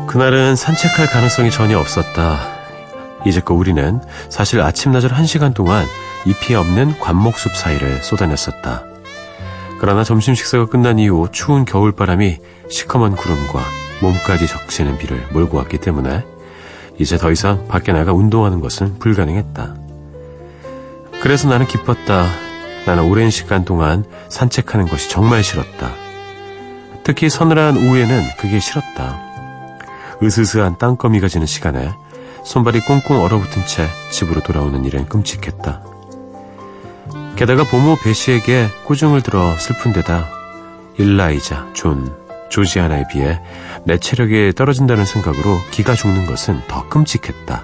그날은 0.08 0.56
산책할 0.56 1.08
가능성이 1.08 1.50
전혀 1.52 1.80
없었다. 1.80 2.38
이제껏 3.26 3.58
우리는 3.58 4.02
사실 4.30 4.62
아침나절을 4.62 5.14
한 5.14 5.26
시간 5.26 5.54
동안 5.54 5.86
잎이 6.26 6.56
없는 6.56 7.00
관목숲 7.00 7.56
사이를 7.56 8.04
쏘다녔었다. 8.04 8.97
그러나 9.80 10.04
점심 10.04 10.34
식사가 10.36 10.68
끝난 10.68 11.00
이후 11.00 11.28
추운 11.32 11.66
겨울바람이 11.66 12.38
시커먼 12.70 13.16
구름과 13.16 13.62
몸까지 14.02 14.48
적시는 14.48 14.98
비를 14.98 15.26
몰고 15.32 15.58
왔기 15.58 15.78
때문에 15.78 16.26
이제 16.98 17.18
더 17.18 17.32
이상 17.32 17.68
밖에 17.68 17.92
나가 17.92 18.14
운동하는 18.14 18.60
것은 18.60 19.00
불가능했다. 19.00 19.76
그래서 21.22 21.48
나는 21.48 21.68
기뻤다. 21.68 22.26
나는 22.86 23.04
오랜 23.04 23.30
시간 23.30 23.66
동안 23.66 24.06
산책하는 24.30 24.88
것이 24.88 25.10
정말 25.10 25.44
싫었다. 25.44 25.92
특히 27.04 27.30
서늘한 27.30 27.78
오후에는 27.78 28.24
그게 28.40 28.60
싫었다. 28.60 29.22
으스스한 30.24 30.78
땅거미가 30.78 31.28
지는 31.28 31.46
시간에 31.46 31.94
손발이 32.44 32.80
꽁꽁 32.82 33.22
얼어붙은 33.24 33.66
채 33.66 33.88
집으로 34.10 34.42
돌아오는 34.42 34.84
일은 34.86 35.06
끔찍했다. 35.06 35.97
게다가 37.38 37.64
보모 37.66 37.98
베시에게 37.98 38.68
꾸중을 38.86 39.22
들어 39.22 39.56
슬픈 39.60 39.94
데다 39.94 40.28
일라이자, 40.98 41.70
존, 41.74 42.12
조지아나에 42.50 43.04
비해 43.12 43.40
내 43.86 44.00
체력이 44.00 44.54
떨어진다는 44.56 45.06
생각으로 45.06 45.60
기가 45.70 45.94
죽는 45.94 46.26
것은 46.26 46.60
더 46.68 46.90
끔찍했다. 46.90 47.64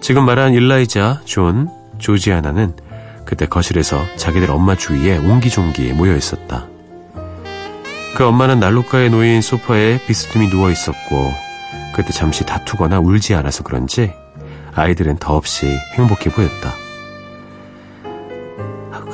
지금 0.00 0.24
말한 0.24 0.52
일라이자, 0.52 1.20
존, 1.24 1.68
조지아나는 1.98 2.76
그때 3.24 3.46
거실에서 3.46 4.00
자기들 4.14 4.52
엄마 4.52 4.76
주위에 4.76 5.18
옹기종기 5.18 5.92
모여 5.94 6.16
있었다. 6.16 6.68
그 8.14 8.24
엄마는 8.24 8.60
난로가에 8.60 9.08
놓인 9.08 9.42
소파에 9.42 9.98
비스듬히 10.06 10.48
누워 10.48 10.70
있었고 10.70 11.34
그때 11.92 12.12
잠시 12.12 12.46
다투거나 12.46 13.00
울지 13.00 13.34
않아서 13.34 13.64
그런지 13.64 14.12
아이들은 14.76 15.16
더없이 15.16 15.66
행복해 15.96 16.30
보였다. 16.30 16.87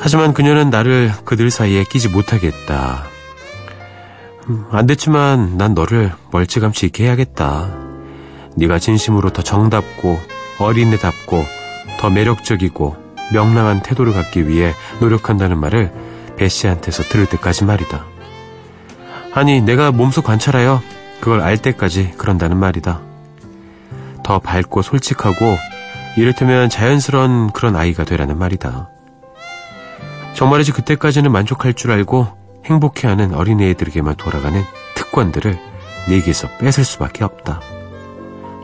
하지만 0.05 0.35
그녀는 0.35 0.69
나를 0.69 1.11
그들 1.25 1.51
사이에 1.51 1.83
끼지 1.83 2.11
못하겠다. 2.11 3.05
음, 4.51 4.67
안 4.71 4.85
됐지만 4.85 5.57
난 5.57 5.73
너를 5.73 6.12
멀찌감치 6.31 6.85
있게 6.85 7.05
해야겠다. 7.05 7.75
네가 8.55 8.81
진심으로 8.81 9.31
더 9.31 9.40
정답고 9.40 10.21
어린애답고 10.59 11.47
더 11.99 12.11
매력적이고 12.11 12.95
명랑한 13.33 13.83
태도를 13.83 14.12
갖기 14.12 14.47
위해 14.47 14.75
노력한다는 15.01 15.57
말을 15.57 15.90
베시한테서 16.37 17.05
들을 17.05 17.25
때까지 17.25 17.64
말이다. 17.64 18.05
아니 19.33 19.62
내가 19.62 19.90
몸소 19.90 20.21
관찰하여 20.21 20.83
그걸 21.21 21.40
알 21.40 21.57
때까지 21.57 22.12
그런다는 22.19 22.59
말이다. 22.59 23.01
더 24.23 24.38
밝고 24.38 24.83
솔직하고 24.83 25.57
이를테면 26.19 26.69
자연스러운 26.69 27.53
그런 27.53 27.75
아이가 27.75 28.05
되라는 28.05 28.37
말이다. 28.37 28.90
정말이지 30.35 30.73
그때까지는 30.73 31.33
만족할 31.33 31.75
줄 31.75 31.92
알고 31.92 32.27
행복해하는 32.64 33.35
어린애들에게만 33.35 34.16
돌아가는 34.16 34.62
특권들을 34.94 35.59
네게서 36.09 36.49
뺏을 36.59 36.85
수밖에 36.85 37.25
없다. 37.25 37.61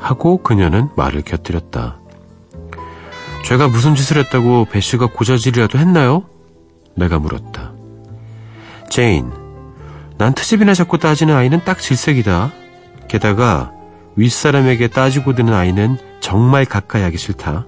하고 0.00 0.42
그녀는 0.42 0.88
말을 0.96 1.22
곁들였다. 1.22 1.98
제가 3.44 3.68
무슨 3.68 3.94
짓을 3.94 4.18
했다고 4.18 4.66
배 4.66 4.80
씨가 4.80 5.06
고자질이라도 5.06 5.78
했나요? 5.78 6.24
내가 6.94 7.18
물었다. 7.18 7.72
제인, 8.88 9.30
난 10.18 10.34
트집이나 10.34 10.74
잡고 10.74 10.98
따지는 10.98 11.34
아이는 11.34 11.62
딱 11.64 11.78
질색이다. 11.78 12.52
게다가 13.08 13.72
윗사람에게 14.16 14.88
따지고 14.88 15.34
드는 15.34 15.54
아이는 15.54 15.96
정말 16.20 16.64
가까이 16.64 17.02
하기 17.02 17.16
싫다. 17.16 17.66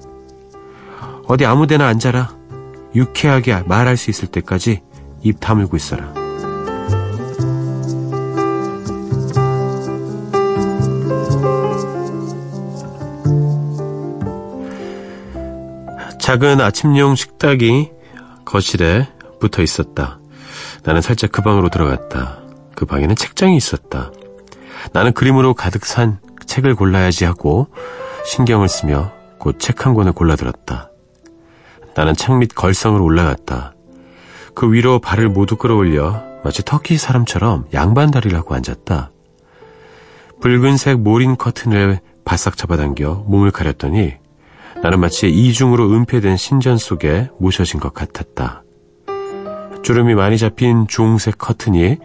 어디 1.26 1.46
아무데나 1.46 1.86
앉아라. 1.86 2.41
유쾌하게 2.94 3.62
말할 3.66 3.96
수 3.96 4.10
있을 4.10 4.28
때까지 4.28 4.82
입 5.22 5.40
다물고 5.40 5.76
있어라. 5.76 6.12
작은 16.20 16.60
아침용 16.60 17.14
식탁이 17.16 17.90
거실에 18.44 19.08
붙어 19.40 19.62
있었다. 19.62 20.20
나는 20.84 21.00
살짝 21.00 21.32
그 21.32 21.42
방으로 21.42 21.68
들어갔다. 21.68 22.38
그 22.74 22.86
방에는 22.86 23.16
책장이 23.16 23.56
있었다. 23.56 24.12
나는 24.92 25.12
그림으로 25.12 25.54
가득 25.54 25.84
산 25.84 26.18
책을 26.46 26.74
골라야지 26.74 27.24
하고 27.24 27.68
신경을 28.26 28.68
쓰며 28.68 29.12
곧 29.38 29.58
책 29.58 29.84
한 29.86 29.94
권을 29.94 30.12
골라들었다. 30.12 30.91
나는 31.94 32.14
창밑 32.14 32.54
걸성을 32.54 33.00
올라갔다. 33.00 33.74
그 34.54 34.72
위로 34.72 34.98
발을 34.98 35.28
모두 35.28 35.56
끌어올려 35.56 36.22
마치 36.44 36.64
터키 36.64 36.96
사람처럼 36.96 37.66
양반다리를 37.72 38.36
하고 38.36 38.54
앉았다. 38.54 39.10
붉은색 40.40 41.00
모린 41.00 41.36
커튼을 41.36 42.00
바싹 42.24 42.56
잡아당겨 42.56 43.24
몸을 43.26 43.50
가렸더니 43.50 44.14
나는 44.82 45.00
마치 45.00 45.30
이중으로 45.30 45.92
은폐된 45.92 46.36
신전 46.36 46.76
속에 46.76 47.30
모셔진 47.38 47.78
것 47.78 47.94
같았다. 47.94 48.64
주름이 49.82 50.14
많이 50.14 50.38
잡힌 50.38 50.86
주홍색 50.88 51.38
커튼이 51.38 51.98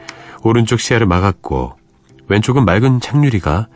오른쪽 0.43 0.79
시야를 0.79 1.07
막았고 1.07 1.75
왼쪽은 2.27 2.65
맑은 2.65 2.99
창유리가 2.99 3.67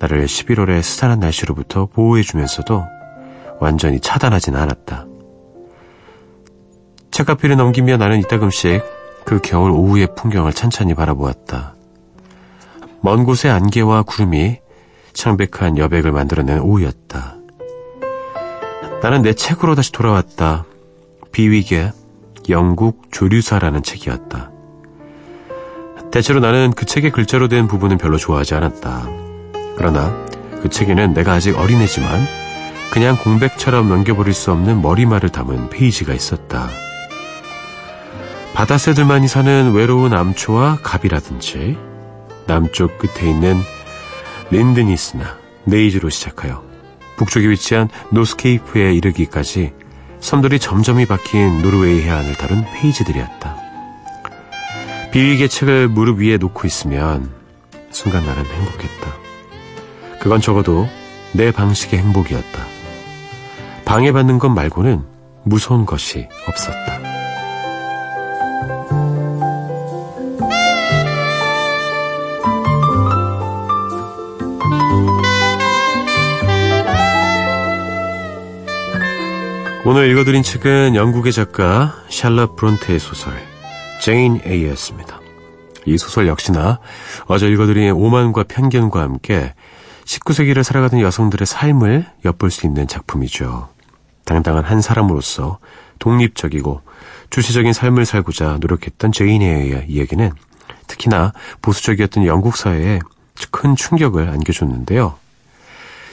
나를 0.00 0.26
11월의 0.26 0.82
스산한 0.82 1.20
날씨로부터 1.20 1.86
보호해주면서도 1.86 2.84
완전히 3.60 4.00
차단하진 4.00 4.54
않았다. 4.56 5.07
책가피를 7.18 7.56
넘기며 7.56 7.96
나는 7.96 8.20
이따금씩 8.20 8.80
그 9.24 9.40
겨울 9.42 9.72
오후의 9.72 10.14
풍경을 10.14 10.52
찬찬히 10.52 10.94
바라보았다. 10.94 11.74
먼 13.00 13.24
곳의 13.24 13.50
안개와 13.50 14.02
구름이 14.02 14.58
창백한 15.14 15.78
여백을 15.78 16.12
만들어낸 16.12 16.60
오후였다. 16.60 17.36
나는 19.02 19.22
내 19.22 19.32
책으로 19.32 19.74
다시 19.74 19.90
돌아왔다. 19.90 20.64
비위계 21.32 21.90
영국 22.50 23.10
조류사라는 23.10 23.82
책이었다. 23.82 24.52
대체로 26.12 26.38
나는 26.38 26.72
그 26.72 26.86
책의 26.86 27.10
글자로 27.10 27.48
된 27.48 27.66
부분은 27.66 27.98
별로 27.98 28.16
좋아하지 28.16 28.54
않았다. 28.54 29.08
그러나 29.76 30.14
그 30.62 30.68
책에는 30.68 31.14
내가 31.14 31.32
아직 31.32 31.58
어린애지만 31.58 32.20
그냥 32.92 33.16
공백처럼 33.16 33.88
넘겨버릴 33.88 34.32
수 34.32 34.52
없는 34.52 34.80
머리말을 34.80 35.30
담은 35.30 35.68
페이지가 35.68 36.14
있었다. 36.14 36.68
바다새들만이 38.58 39.28
사는 39.28 39.70
외로운 39.70 40.12
암초와 40.12 40.78
갑이라든지 40.82 41.78
남쪽 42.48 42.98
끝에 42.98 43.30
있는 43.30 43.56
린드니스나 44.50 45.38
네이즈로 45.62 46.08
시작하여 46.08 46.64
북쪽에 47.18 47.48
위치한 47.48 47.88
노스케이프에 48.10 48.94
이르기까지 48.94 49.74
섬들이 50.18 50.58
점점이 50.58 51.06
박힌 51.06 51.62
노르웨이 51.62 52.02
해안을 52.02 52.34
다룬 52.34 52.64
페이지들이었다. 52.74 53.56
비위계 55.12 55.46
책을 55.46 55.86
무릎 55.86 56.18
위에 56.18 56.36
놓고 56.36 56.66
있으면 56.66 57.30
순간 57.90 58.26
나는 58.26 58.44
행복했다. 58.44 59.16
그건 60.18 60.40
적어도 60.40 60.88
내 61.30 61.52
방식의 61.52 62.00
행복이었다. 62.00 62.66
방해받는 63.84 64.40
것 64.40 64.48
말고는 64.48 65.04
무서운 65.44 65.86
것이 65.86 66.26
없었다. 66.48 67.07
오늘 79.90 80.10
읽어드린 80.10 80.42
책은 80.42 80.96
영국의 80.96 81.32
작가 81.32 81.94
샬럿 82.10 82.56
브론테의 82.56 82.98
소설 82.98 83.32
제인 84.02 84.38
에어였습니다. 84.44 85.18
이 85.86 85.96
소설 85.96 86.28
역시나 86.28 86.78
어제 87.24 87.48
읽어드린 87.48 87.92
오만과 87.92 88.42
편견과 88.42 89.00
함께 89.00 89.54
19세기를 90.04 90.62
살아가던 90.62 91.00
여성들의 91.00 91.46
삶을 91.46 92.04
엿볼 92.22 92.50
수 92.50 92.66
있는 92.66 92.86
작품이죠. 92.86 93.70
당당한 94.26 94.62
한 94.62 94.82
사람으로서 94.82 95.58
독립적이고 96.00 96.82
주체적인 97.30 97.72
삶을 97.72 98.04
살고자 98.04 98.58
노력했던 98.60 99.10
제인 99.12 99.40
에어의 99.40 99.86
이야기는 99.88 100.32
특히나 100.86 101.32
보수적이었던 101.62 102.26
영국 102.26 102.58
사회에 102.58 102.98
큰 103.50 103.74
충격을 103.74 104.28
안겨줬는데요. 104.28 105.16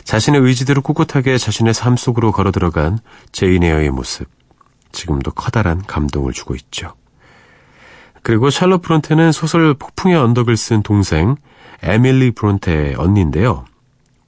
자신의 0.06 0.39
의지대로 0.41 0.82
꿋꿋하게 0.82 1.38
자신의 1.38 1.74
삶 1.74 1.98
속으로 1.98 2.32
걸어 2.32 2.52
들어간 2.52 3.00
제인 3.32 3.63
에어의 3.63 3.89
모습, 3.89 4.28
지금도 4.91 5.32
커다란 5.32 5.82
감동을 5.82 6.32
주고 6.32 6.56
있죠. 6.56 6.94
그리고 8.22 8.50
샬롯 8.50 8.82
브론테는 8.82 9.32
소설 9.32 9.74
폭풍의 9.74 10.15
언덕을 10.15 10.58
쓴 10.58 10.84
동생 10.84 11.36
에밀리 11.82 12.32
브론테의 12.32 12.96
언니인데요. 12.96 13.65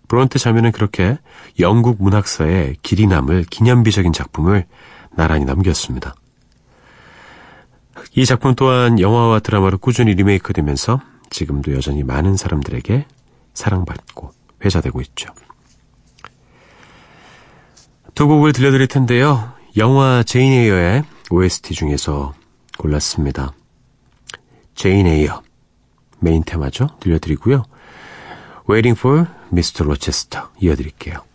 브론테 0.07 0.39
자매는 0.39 0.71
그렇게 0.71 1.17
영국 1.59 2.01
문학사에 2.01 2.75
길이 2.81 3.07
남을 3.07 3.45
기념비적인 3.49 4.13
작품을 4.13 4.65
나란히 5.15 5.45
남겼습니다. 5.45 6.15
이 8.15 8.25
작품 8.25 8.55
또한 8.55 8.99
영화와 8.99 9.39
드라마로 9.39 9.77
꾸준히 9.77 10.13
리메이크되면서 10.15 11.01
지금도 11.29 11.73
여전히 11.75 12.03
많은 12.03 12.37
사람들에게 12.37 13.05
사랑받고 13.53 14.31
회자되고 14.63 15.01
있죠. 15.01 15.33
두 18.17 18.27
곡을 18.27 18.51
들려드릴 18.51 18.87
텐데요. 18.87 19.53
영화 19.77 20.23
제인 20.23 20.51
에어의 20.51 21.03
OST 21.29 21.75
중에서 21.75 22.33
골랐습니다. 22.79 23.53
제인 24.73 25.05
에어 25.05 25.43
메인 26.19 26.41
테마죠. 26.43 26.87
들려드리고요. 26.99 27.63
Waiting 28.67 28.99
for 28.99 29.27
Mr. 29.53 29.83
Rochester 29.83 30.47
이어드릴게요. 30.59 31.26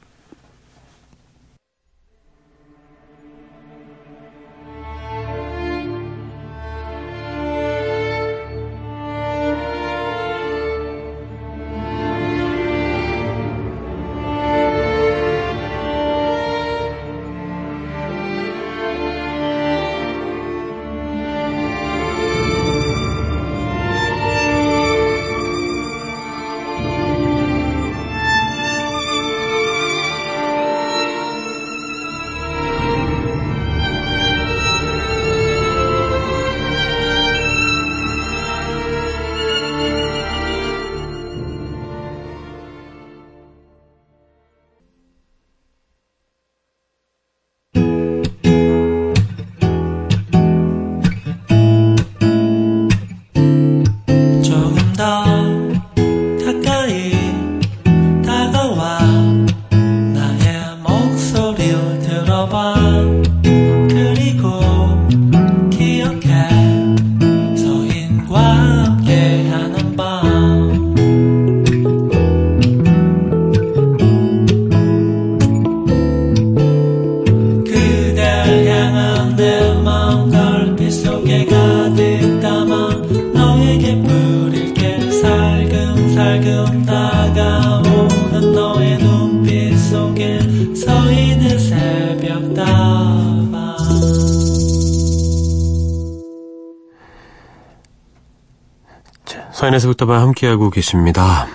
서인에서부터만 99.63 100.21
함께하고 100.21 100.71
계십니다. 100.71 101.47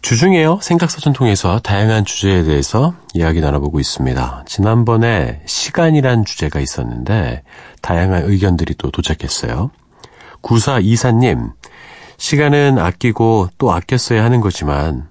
주중에요. 0.00 0.60
생각사전 0.62 1.12
통해서 1.12 1.58
다양한 1.58 2.06
주제에 2.06 2.42
대해서 2.42 2.94
이야기 3.12 3.42
나눠보고 3.42 3.80
있습니다. 3.80 4.44
지난번에 4.46 5.42
시간이란 5.44 6.24
주제가 6.24 6.60
있었는데 6.60 7.42
다양한 7.82 8.24
의견들이 8.24 8.76
또 8.78 8.90
도착했어요. 8.90 9.72
9424님, 10.40 11.52
시간은 12.16 12.78
아끼고 12.78 13.48
또 13.58 13.72
아껴 13.72 13.98
써야 13.98 14.24
하는 14.24 14.40
거지만 14.40 15.08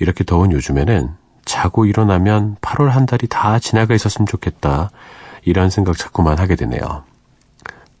이렇게 0.00 0.24
더운 0.24 0.52
요즘에는 0.52 1.10
자고 1.44 1.84
일어나면 1.84 2.56
8월 2.62 2.88
한 2.88 3.04
달이 3.04 3.26
다 3.28 3.58
지나가 3.58 3.94
있었으면 3.94 4.24
좋겠다. 4.24 4.90
이런 5.42 5.68
생각 5.68 5.98
자꾸만 5.98 6.38
하게 6.38 6.56
되네요. 6.56 7.04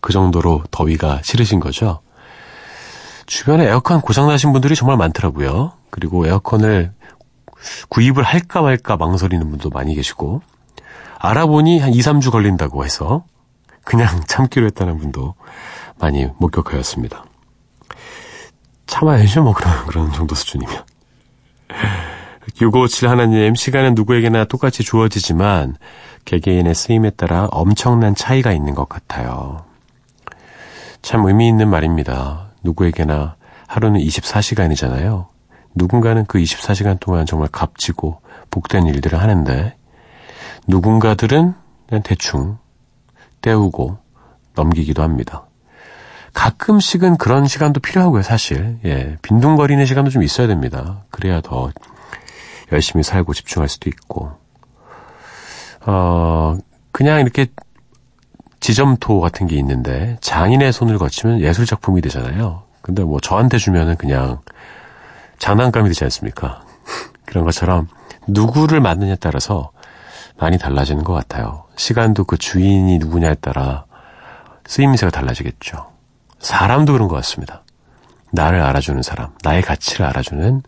그 0.00 0.14
정도로 0.14 0.64
더위가 0.70 1.20
싫으신 1.22 1.60
거죠? 1.60 2.00
주변에 3.26 3.66
에어컨 3.66 4.00
고장나신 4.00 4.52
분들이 4.52 4.74
정말 4.74 4.96
많더라고요. 4.96 5.72
그리고 5.90 6.26
에어컨을 6.26 6.92
구입을 7.88 8.22
할까 8.22 8.62
말까 8.62 8.96
망설이는 8.96 9.48
분도 9.50 9.70
많이 9.70 9.94
계시고, 9.94 10.42
알아보니 11.18 11.78
한 11.80 11.94
2, 11.94 12.00
3주 12.00 12.30
걸린다고 12.30 12.84
해서 12.84 13.24
그냥 13.82 14.20
참기로 14.26 14.66
했다는 14.66 14.98
분도 14.98 15.34
많이 15.98 16.28
목격하였습니다. 16.38 17.24
참아야죠, 18.86 19.42
뭐, 19.42 19.54
그런, 19.54 19.86
그런 19.86 20.12
정도 20.12 20.34
수준이면. 20.34 20.84
657 22.60 23.08
하나님, 23.08 23.54
시간은 23.54 23.94
누구에게나 23.94 24.44
똑같이 24.44 24.82
주어지지만, 24.82 25.76
개개인의 26.26 26.74
쓰임에 26.74 27.10
따라 27.10 27.48
엄청난 27.50 28.14
차이가 28.14 28.52
있는 28.52 28.74
것 28.74 28.88
같아요. 28.88 29.64
참 31.00 31.24
의미 31.26 31.48
있는 31.48 31.68
말입니다. 31.68 32.43
누구에게나 32.64 33.36
하루는 33.66 34.00
24시간이잖아요. 34.00 35.26
누군가는 35.74 36.24
그 36.26 36.38
24시간 36.38 36.98
동안 37.00 37.26
정말 37.26 37.48
값지고 37.50 38.20
복된 38.50 38.86
일들을 38.86 39.20
하는데, 39.20 39.76
누군가들은 40.66 41.54
그냥 41.88 42.02
대충 42.02 42.58
때우고 43.40 43.98
넘기기도 44.54 45.02
합니다. 45.02 45.46
가끔씩은 46.32 47.16
그런 47.16 47.46
시간도 47.46 47.80
필요하고요, 47.80 48.22
사실. 48.22 48.78
예, 48.84 49.16
빈둥거리는 49.22 49.84
시간도 49.86 50.10
좀 50.10 50.22
있어야 50.22 50.46
됩니다. 50.46 51.04
그래야 51.10 51.40
더 51.40 51.70
열심히 52.72 53.02
살고 53.04 53.34
집중할 53.34 53.68
수도 53.68 53.88
있고. 53.88 54.32
어, 55.86 56.56
그냥 56.92 57.20
이렇게 57.20 57.46
지점토 58.64 59.20
같은 59.20 59.46
게 59.46 59.56
있는데 59.56 60.16
장인의 60.22 60.72
손을 60.72 60.96
거치면 60.96 61.40
예술 61.40 61.66
작품이 61.66 62.00
되잖아요. 62.00 62.62
근데 62.80 63.02
뭐 63.04 63.20
저한테 63.20 63.58
주면은 63.58 63.94
그냥 63.96 64.40
장난감이 65.38 65.90
되지 65.90 66.04
않습니까? 66.04 66.64
그런 67.26 67.44
것처럼 67.44 67.88
누구를 68.26 68.80
만느냐에 68.80 69.16
따라서 69.20 69.70
많이 70.38 70.56
달라지는 70.56 71.04
것 71.04 71.12
같아요. 71.12 71.64
시간도 71.76 72.24
그 72.24 72.38
주인이 72.38 72.96
누구냐에 72.98 73.34
따라 73.34 73.84
쓰임새가 74.66 75.10
달라지겠죠. 75.10 75.90
사람도 76.38 76.94
그런 76.94 77.08
것 77.08 77.16
같습니다. 77.16 77.64
나를 78.32 78.62
알아주는 78.62 79.02
사람, 79.02 79.32
나의 79.42 79.60
가치를 79.60 80.06
알아주는 80.06 80.62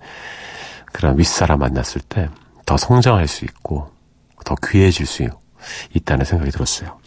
그런 0.93 1.19
윗사람 1.19 1.61
만났을 1.61 2.03
때 2.03 2.29
더 2.67 2.77
성장할 2.77 3.29
수 3.29 3.45
있고 3.45 3.91
더 4.45 4.55
귀해질 4.69 5.07
수 5.07 5.27
있다는 5.95 6.25
생각이 6.27 6.51
들었어요. 6.51 6.99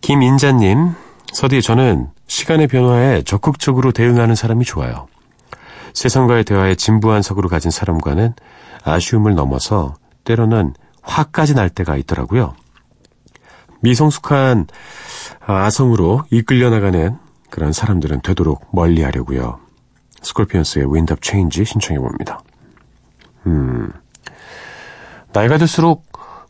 김인자님, 0.00 0.94
서디 1.32 1.62
저는 1.62 2.08
시간의 2.26 2.66
변화에 2.68 3.22
적극적으로 3.22 3.92
대응하는 3.92 4.34
사람이 4.34 4.64
좋아요. 4.64 5.06
세상과의 5.92 6.44
대화에 6.44 6.74
진부한 6.74 7.22
석으로 7.22 7.48
가진 7.48 7.70
사람과는 7.70 8.34
아쉬움을 8.84 9.34
넘어서 9.34 9.94
때로는 10.24 10.74
화까지 11.02 11.54
날 11.54 11.70
때가 11.70 11.96
있더라고요. 11.96 12.54
미성숙한 13.80 14.66
아성으로 15.46 16.24
이끌려 16.30 16.70
나가는 16.70 17.16
그런 17.50 17.72
사람들은 17.72 18.20
되도록 18.22 18.66
멀리 18.72 19.02
하려고요. 19.02 19.58
스콜피언스의 20.22 20.86
Up 20.86 21.16
Change 21.22 21.64
신청해 21.64 22.00
봅니다. 22.00 22.40
음, 23.46 23.92
나이가 25.32 25.56
들수록 25.56 26.04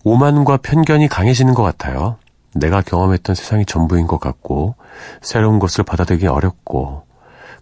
오만과 0.04 0.58
편견이 0.58 1.08
강해지는 1.08 1.54
것 1.54 1.62
같아요. 1.62 2.16
내가 2.58 2.82
경험했던 2.82 3.34
세상이 3.34 3.64
전부인 3.66 4.06
것 4.06 4.18
같고, 4.18 4.74
새로운 5.20 5.58
것을 5.58 5.84
받아들이기 5.84 6.26
어렵고, 6.26 7.04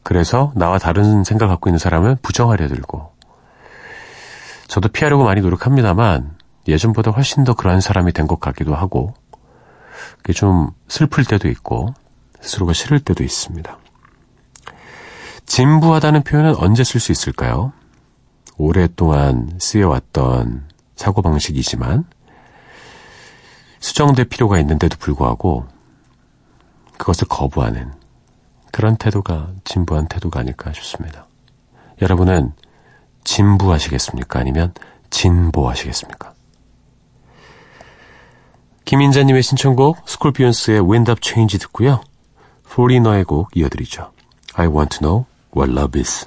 그래서 0.03 0.53
나와 0.55 0.79
다른 0.79 1.25
생각 1.25 1.49
갖고 1.49 1.69
있는 1.69 1.79
사람은 1.79 2.17
부정하려 2.23 2.69
들고, 2.69 3.13
저도 4.69 4.89
피하려고 4.89 5.25
많이 5.25 5.41
노력합니다만, 5.41 6.37
예전보다 6.67 7.11
훨씬 7.11 7.45
더 7.45 7.55
그러한 7.55 7.81
사람이 7.81 8.13
된 8.13 8.27
것 8.27 8.41
같기도 8.41 8.75
하고, 8.75 9.15
그게 10.19 10.33
좀 10.33 10.71
슬플 10.89 11.25
때도 11.25 11.49
있고, 11.49 11.95
스스로가 12.41 12.73
싫을 12.73 13.01
때도 13.01 13.23
있습니다. 13.25 13.79
진부하다는 15.47 16.23
표현은 16.25 16.57
언제 16.57 16.85
쓸 16.85 17.01
수 17.01 17.13
있을까요? 17.13 17.73
오랫동안 18.57 19.59
쓰여왔던 19.59 20.69
사고방식이지만, 20.97 22.05
수정될 23.85 24.25
필요가 24.31 24.59
있는데도 24.61 24.97
불구하고, 24.99 25.67
그것을 26.97 27.29
거부하는 27.29 27.93
그런 28.73 28.97
태도가 28.97 29.51
진부한 29.65 30.09
태도가 30.09 30.41
아닐까 30.41 30.73
싶습니다. 30.73 31.27
여러분은 32.01 32.55
진부하시겠습니까? 33.25 34.41
아니면 34.41 34.73
진보하시겠습니까? 35.11 36.33
김인자님의 38.87 39.43
신청곡 39.43 40.09
스콜피언스의 40.09 40.81
Wind 40.81 41.11
Up 41.11 41.21
Change 41.23 41.59
듣고요. 41.59 42.03
포리너의 42.63 43.25
곡 43.25 43.51
이어드리죠. 43.55 44.13
I 44.55 44.67
want 44.67 44.99
to 44.99 45.07
know 45.07 45.27
what 45.55 45.71
love 45.71 46.01
is. 46.01 46.27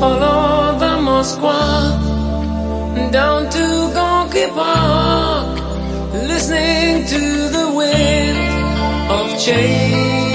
Follow 0.00 0.78
the 0.78 0.94
Moskva 1.06 1.60
down 3.10 3.50
to 3.50 3.64
Gonky 3.96 4.46
Park, 4.54 5.58
listening 6.12 7.06
to 7.06 7.48
the 7.48 7.72
wind 7.74 8.38
of 9.10 9.38
change. 9.40 10.27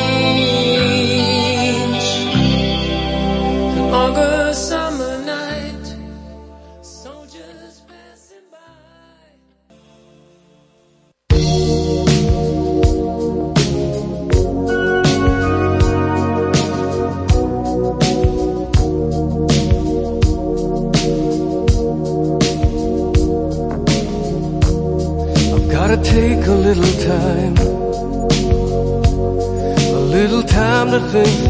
nothing 31.14 31.43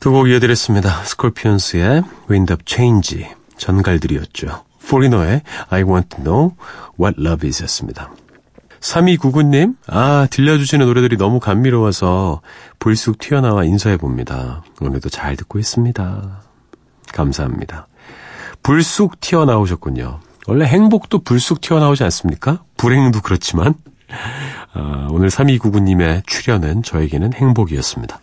두 0.00 0.12
곡 0.12 0.28
이어드렸습니다. 0.28 1.04
스콜피언스의 1.04 2.02
Wind 2.30 2.52
Up 2.52 2.62
Change 2.66 3.26
전갈들이었죠. 3.58 4.64
포리너의 4.88 5.42
I 5.68 5.82
Want 5.82 6.08
to 6.16 6.24
Know 6.24 6.52
What 6.98 7.20
Love 7.20 7.46
Is 7.46 7.62
였습니다. 7.64 8.10
3299님, 8.80 9.76
아, 9.88 10.26
들려주시는 10.30 10.86
노래들이 10.86 11.18
너무 11.18 11.38
감미로워서 11.38 12.40
불쑥 12.78 13.18
튀어나와 13.18 13.64
인사해봅니다. 13.64 14.62
오늘도 14.80 15.10
잘 15.10 15.36
듣고 15.36 15.58
있습니다. 15.58 16.40
감사합니다. 17.12 17.86
불쑥 18.62 19.20
튀어나오셨군요. 19.20 20.20
원래 20.46 20.64
행복도 20.64 21.18
불쑥 21.22 21.60
튀어나오지 21.60 22.02
않습니까? 22.04 22.62
불행도 22.78 23.20
그렇지만, 23.20 23.74
아, 24.72 25.08
오늘 25.10 25.28
3299님의 25.28 26.26
출연은 26.26 26.82
저에게는 26.82 27.34
행복이었습니다. 27.34 28.18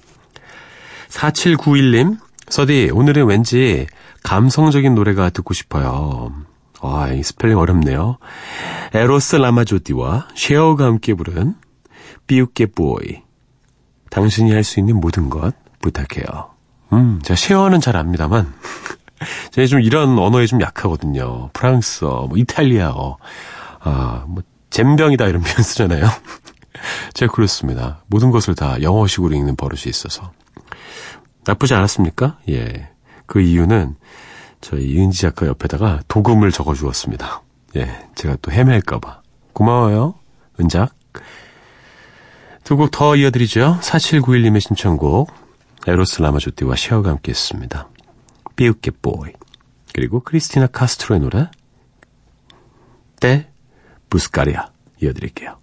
4791님, 1.10 2.18
서디, 2.50 2.92
오늘은 2.94 3.26
왠지 3.26 3.88
감성적인 4.24 4.96
노래가 4.96 5.30
듣고 5.30 5.54
싶어요. 5.54 6.34
아, 6.82 7.10
이 7.12 7.24
스펠링 7.24 7.58
어렵네요. 7.58 8.18
에로스 8.94 9.38
라마조띠와 9.38 10.30
쉐어가 10.36 10.86
함께 10.86 11.14
부른 11.14 11.56
Più 12.28 12.48
che 12.48 12.68
puoi. 12.68 13.22
당신이 14.10 14.52
할 14.52 14.64
수 14.64 14.80
있는 14.80 15.00
모든 15.00 15.30
것 15.30 15.54
부탁해요. 15.82 16.52
음, 16.94 17.20
제가 17.24 17.36
쉐어는 17.36 17.82
잘 17.82 17.98
압니다만, 17.98 18.54
제가 19.52 19.68
좀 19.68 19.82
이런 19.82 20.18
언어에 20.18 20.46
좀 20.46 20.62
약하거든요. 20.62 21.50
프랑스어, 21.54 22.28
뭐 22.28 22.38
이탈리아어, 22.38 23.18
아, 23.82 24.26
뭐 24.28 24.44
젬병이다 24.70 25.26
이런 25.28 25.42
표현 25.44 25.64
쓰잖아요. 25.64 26.08
제가 27.14 27.34
그렇습니다. 27.34 28.04
모든 28.08 28.32
것을 28.32 28.56
다 28.56 28.82
영어식으로 28.82 29.36
읽는 29.36 29.56
버릇이 29.56 29.84
있어서. 29.88 30.32
나쁘지 31.48 31.74
않았습니까? 31.74 32.40
예. 32.50 32.90
그 33.26 33.42
이유는 33.42 33.96
저희 34.62 34.86
이은지 34.92 35.22
작가 35.22 35.46
옆에다가 35.48 36.02
도금을 36.08 36.52
적어 36.52 36.74
주었습니다. 36.74 37.42
예. 37.76 38.08
제가 38.16 38.38
또 38.42 38.52
헤맬까봐. 38.52 39.22
고마워요. 39.54 40.16
은작. 40.60 40.96
두 42.64 42.76
곡 42.76 42.92
더 42.92 43.16
이어드리죠. 43.16 43.80
4791님의 43.82 44.60
신청곡. 44.60 45.32
에로스 45.88 46.22
라마조띠와 46.22 46.76
쉐어가 46.76 47.12
함께 47.12 47.32
했습니다. 47.32 47.88
비웃게 48.58 48.92
보이. 49.02 49.32
그리고 49.94 50.20
크리스티나 50.20 50.68
카스트로의 50.68 51.22
노래. 51.22 51.50
때 53.22 53.50
부스카리아. 54.10 54.68
이어드릴게요. 55.02 55.58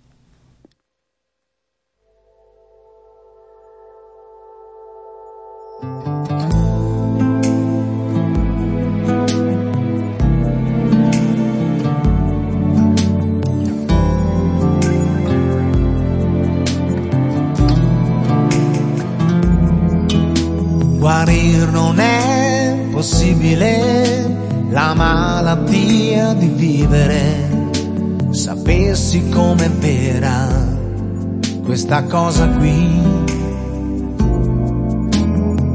questa 31.85 32.03
cosa 32.05 32.49
qui. 32.49 33.03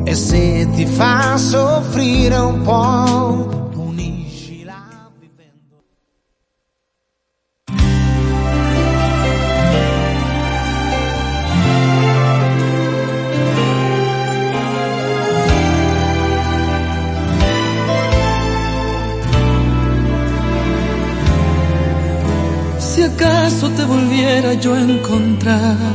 E 0.06 0.16
se 0.16 0.68
ti 0.76 0.86
fa 0.88 1.38
soffrire 1.38 2.38
un 2.38 2.62
po'. 2.64 3.58
acaso 23.20 23.70
te 23.72 23.84
volviera 23.84 24.54
yo 24.54 24.74
a 24.74 24.80
encontrar. 24.80 25.89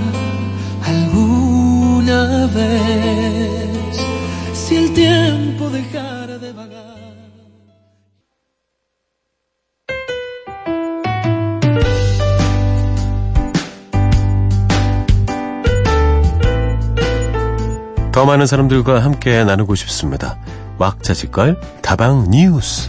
더 18.15 18.25
많은 18.25 18.47
사람들과 18.47 19.03
함께 19.03 19.43
나누고 19.43 19.75
싶습니다. 19.75 20.39
왁자지껄 20.79 21.61
다방 21.83 22.31
뉴스. 22.31 22.89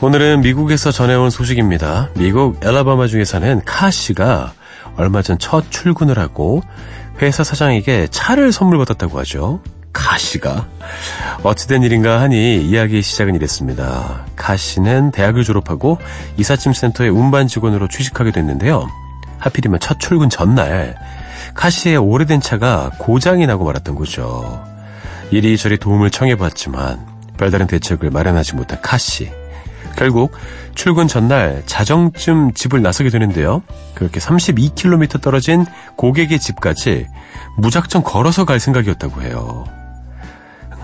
오늘은 0.00 0.42
미국에서 0.42 0.92
전해온 0.92 1.30
소식입니다. 1.30 2.10
미국 2.14 2.64
엘라바마 2.64 3.08
중에 3.08 3.24
사는 3.24 3.60
카 3.64 3.90
씨가 3.90 4.52
얼마 4.96 5.20
전 5.22 5.36
첫 5.40 5.68
출근을 5.68 6.20
하고 6.20 6.62
회사 7.20 7.42
사장에게 7.42 8.06
차를 8.12 8.52
선물 8.52 8.78
받았다고 8.78 9.18
하죠. 9.18 9.60
카 9.92 10.18
씨가 10.18 10.68
어찌된 11.42 11.82
일인가 11.82 12.20
하니 12.20 12.62
이야기의 12.64 13.02
시작은 13.02 13.34
이랬습니다. 13.34 14.24
카 14.36 14.56
씨는 14.56 15.10
대학을 15.10 15.44
졸업하고 15.44 15.98
이삿짐 16.36 16.72
센터의 16.72 17.10
운반 17.10 17.46
직원으로 17.46 17.88
취직하게 17.88 18.32
됐는데요. 18.32 18.88
하필이면 19.38 19.80
첫 19.80 20.00
출근 20.00 20.28
전날 20.28 20.96
카 21.54 21.70
씨의 21.70 21.96
오래된 21.96 22.40
차가 22.40 22.90
고장이 22.98 23.46
나고 23.46 23.64
말았던 23.64 23.94
거죠. 23.94 24.64
이리저리 25.30 25.78
도움을 25.78 26.10
청해봤지만 26.10 27.06
별다른 27.36 27.66
대책을 27.66 28.10
마련하지 28.10 28.56
못한 28.56 28.80
카 28.80 28.98
씨. 28.98 29.30
결국 29.96 30.32
출근 30.74 31.08
전날 31.08 31.62
자정쯤 31.66 32.54
집을 32.54 32.82
나서게 32.82 33.10
되는데요. 33.10 33.62
그렇게 33.94 34.20
32km 34.20 35.20
떨어진 35.20 35.66
고객의 35.96 36.38
집까지 36.38 37.06
무작정 37.56 38.04
걸어서 38.04 38.44
갈 38.44 38.60
생각이었다고 38.60 39.22
해요. 39.22 39.64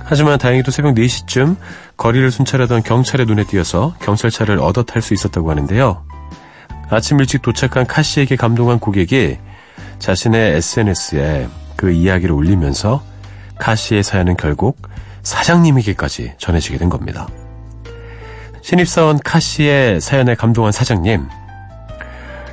하지만 0.06 0.38
다행히도 0.38 0.70
새벽 0.70 0.94
4시쯤 0.94 1.56
거리를 1.96 2.30
순찰하던 2.30 2.82
경찰의 2.82 3.26
눈에 3.26 3.44
띄어서 3.44 3.94
경찰차를 4.00 4.58
얻어 4.58 4.82
탈 4.82 5.00
수 5.02 5.14
있었다고 5.14 5.50
하는데요. 5.50 6.04
아침 6.90 7.18
일찍 7.20 7.40
도착한 7.42 7.86
카 7.86 8.02
씨에게 8.02 8.36
감동한 8.36 8.78
고객이 8.78 9.38
자신의 9.98 10.56
SNS에 10.56 11.48
그 11.76 11.90
이야기를 11.90 12.34
올리면서 12.34 13.02
카 13.58 13.74
씨의 13.74 14.02
사연은 14.02 14.36
결국 14.36 14.76
사장님에게까지 15.22 16.34
전해지게 16.38 16.76
된 16.76 16.90
겁니다. 16.90 17.26
신입사원 18.60 19.18
카 19.24 19.40
씨의 19.40 20.00
사연에 20.00 20.34
감동한 20.34 20.72
사장님. 20.72 21.26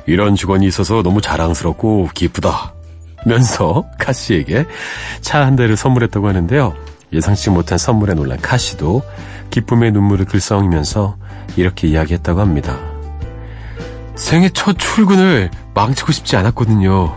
이런 0.06 0.34
직원이 0.34 0.66
있어서 0.66 1.02
너무 1.02 1.20
자랑스럽고 1.20 2.08
기쁘다. 2.14 2.72
면서 3.26 3.84
카 3.98 4.12
씨에게 4.12 4.66
차 5.20 5.44
한 5.44 5.54
대를 5.54 5.76
선물했다고 5.76 6.26
하는데요. 6.28 6.74
예상치 7.12 7.50
못한 7.50 7.78
선물에 7.78 8.14
놀란 8.14 8.38
카 8.40 8.56
씨도 8.56 9.02
기쁨의 9.50 9.92
눈물을 9.92 10.24
글썽이면서 10.26 11.16
이렇게 11.56 11.88
이야기했다고 11.88 12.40
합니다. 12.40 12.78
생애 14.14 14.48
첫 14.50 14.78
출근을 14.78 15.50
망치고 15.74 16.12
싶지 16.12 16.36
않았거든요. 16.36 17.16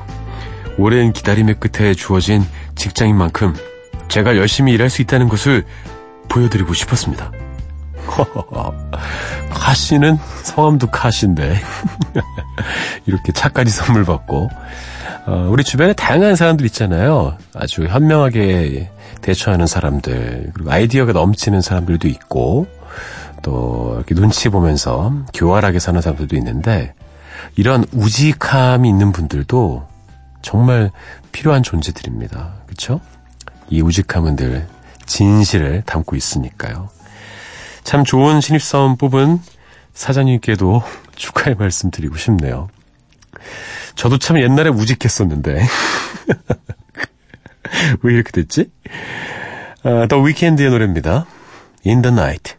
오랜 0.78 1.14
기다림의 1.14 1.60
끝에 1.60 1.94
주어진 1.94 2.44
직장인 2.76 3.16
만큼 3.16 3.56
제가 4.08 4.38
열심히 4.38 4.74
일할 4.74 4.90
수 4.90 5.02
있다는 5.02 5.30
것을 5.30 5.66
보여드리고 6.28 6.74
싶었습니다. 6.74 7.32
카씨는 9.52 10.18
성함도 10.44 10.88
카씨인데 10.88 11.56
이렇게 13.06 13.32
차까지 13.32 13.72
선물 13.72 14.06
받고 14.06 14.50
어, 15.28 15.48
우리 15.50 15.64
주변에 15.64 15.94
다양한 15.94 16.36
사람들 16.36 16.66
있잖아요. 16.68 17.36
아주 17.56 17.86
현명하게 17.86 18.92
대처하는 19.22 19.66
사람들 19.66 20.52
그리고 20.54 20.72
아이디어가 20.72 21.14
넘치는 21.14 21.62
사람들도 21.62 22.08
있고 22.08 22.68
또 23.42 23.94
이렇게 23.96 24.14
눈치 24.14 24.50
보면서 24.50 25.12
교활하게 25.34 25.80
사는 25.80 26.00
사람들도 26.00 26.36
있는데 26.38 26.94
이런 27.56 27.86
우직함이 27.92 28.88
있는 28.88 29.12
분들도 29.12 29.88
정말 30.42 30.92
필요한 31.32 31.64
존재들입니다. 31.64 32.54
그렇죠? 32.68 33.02
이 33.70 33.82
우직함은 33.82 34.36
늘 34.36 34.68
진실을 35.08 35.84
담고 35.86 36.16
있으니까요. 36.16 36.90
참 37.86 38.04
좋은 38.04 38.42
신입사원 38.42 38.98
뽑은 38.98 39.40
사장님께도 39.94 40.84
축하의 41.16 41.56
말씀 41.56 41.92
드리고 41.92 42.18
싶네요. 42.18 42.68
저도 43.96 44.18
참 44.18 44.42
옛날에 44.42 44.70
우직했었는데. 44.70 45.62
왜 48.02 48.14
이렇게 48.14 48.32
됐지? 48.32 48.72
아, 49.84 50.08
더 50.10 50.20
위켄드의 50.20 50.72
노래입니다. 50.72 51.26
In 51.86 52.02
the 52.02 52.14
Night. 52.14 52.56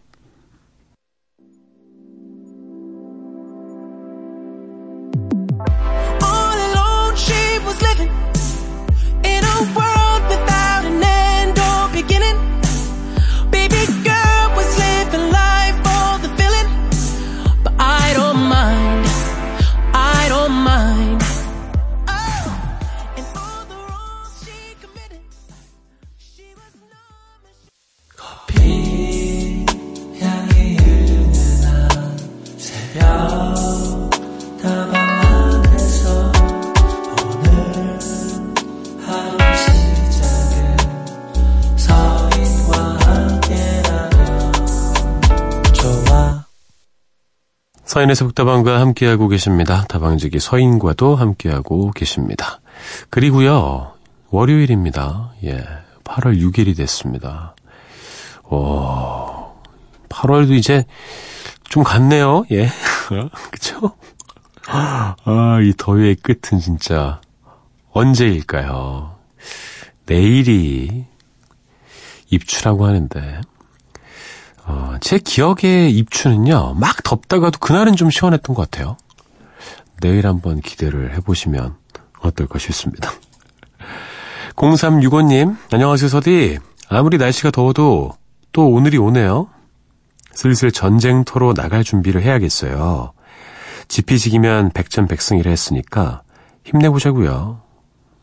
서인의 47.96 48.14
북다방과 48.14 48.78
함께하고 48.78 49.26
계십니다. 49.28 49.86
다방지기 49.88 50.38
서인과도 50.38 51.16
함께하고 51.16 51.92
계십니다. 51.92 52.60
그리고요, 53.08 53.94
월요일입니다. 54.28 55.32
예, 55.44 55.64
8월 56.04 56.38
6일이 56.38 56.76
됐습니다. 56.76 57.56
오, 58.50 59.50
8월도 60.10 60.50
이제 60.58 60.84
좀 61.64 61.84
갔네요. 61.84 62.44
예. 62.50 62.68
그쵸? 63.50 63.92
아, 64.66 65.16
이 65.62 65.72
더위의 65.78 66.16
끝은 66.16 66.60
진짜 66.60 67.22
언제일까요? 67.92 69.16
내일이 70.04 71.06
입추라고 72.28 72.84
하는데, 72.84 73.40
어, 74.66 74.96
제 75.00 75.18
기억의 75.18 75.96
입추는요, 75.96 76.74
막 76.74 77.02
덥다가도 77.02 77.58
그날은 77.60 77.94
좀 77.94 78.10
시원했던 78.10 78.54
것 78.54 78.70
같아요. 78.70 78.96
내일 80.00 80.26
한번 80.26 80.60
기대를 80.60 81.14
해보시면 81.14 81.76
어떨까 82.20 82.58
싶습니다. 82.58 83.10
0365님, 84.56 85.56
안녕하세요, 85.72 86.08
서디. 86.08 86.58
아무리 86.88 87.18
날씨가 87.18 87.50
더워도 87.50 88.12
또 88.52 88.68
오늘이 88.68 88.98
오네요. 88.98 89.48
슬슬 90.32 90.72
전쟁터로 90.72 91.54
나갈 91.54 91.84
준비를 91.84 92.22
해야겠어요. 92.22 93.12
지피지기면 93.88 94.70
백전백승이라 94.72 95.50
했으니까 95.50 96.22
힘내보자고요. 96.64 97.62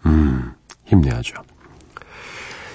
음, 0.05 0.53
힘내야죠. 0.85 1.35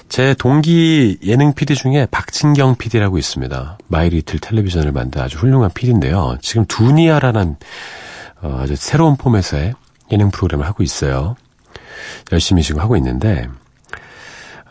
제 0.09 0.35
동기 0.35 1.19
예능 1.23 1.53
PD 1.53 1.75
중에 1.75 2.07
박진경 2.11 2.77
PD라고 2.77 3.19
있습니다. 3.19 3.79
마이리틀 3.89 4.39
텔레비전을 4.41 4.91
만든 4.93 5.21
아주 5.21 5.37
훌륭한 5.39 5.71
PD인데요. 5.75 6.39
지금 6.41 6.65
두니아라는 6.67 7.57
어, 8.41 8.59
아주 8.61 8.75
새로운 8.75 9.17
포맷의 9.17 9.75
예능 10.11 10.31
프로그램을 10.31 10.67
하고 10.67 10.83
있어요. 10.83 11.37
열심히 12.33 12.63
지금 12.63 12.81
하고 12.81 12.97
있는데 12.97 13.49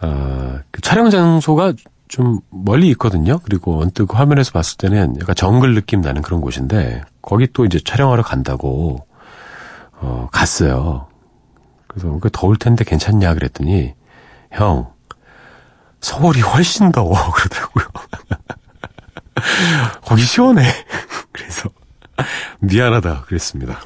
어, 0.02 0.60
그 0.72 0.82
촬영 0.82 1.10
장소가 1.12 1.74
좀 2.08 2.40
멀리 2.50 2.90
있거든요. 2.90 3.40
그리고 3.44 3.80
언뜻 3.82 4.08
그 4.08 4.16
화면에서 4.16 4.52
봤을 4.52 4.78
때는 4.78 5.18
약간 5.22 5.36
정글 5.36 5.76
느낌 5.76 6.02
나는 6.02 6.24
그런 6.24 6.42
곳인데 6.42 7.02
거기 7.22 7.48
또 7.54 7.66
이제 7.66 7.80
촬영하러 7.80 8.24
간다고 8.24 9.06
어, 10.00 10.30
갔어요. 10.32 11.08
그래서 11.88 12.18
그 12.20 12.30
더울 12.32 12.58
텐데 12.58 12.84
괜찮냐 12.84 13.36
그랬더니 13.36 13.94
형 14.52 14.97
서울이 16.02 16.42
훨씬 16.42 16.92
더워 16.92 17.14
그러더라고요. 17.34 17.86
거기 20.04 20.24
시원해. 20.24 20.64
그래서 21.32 21.70
미안하다 22.60 23.24
그랬습니다. 23.28 23.80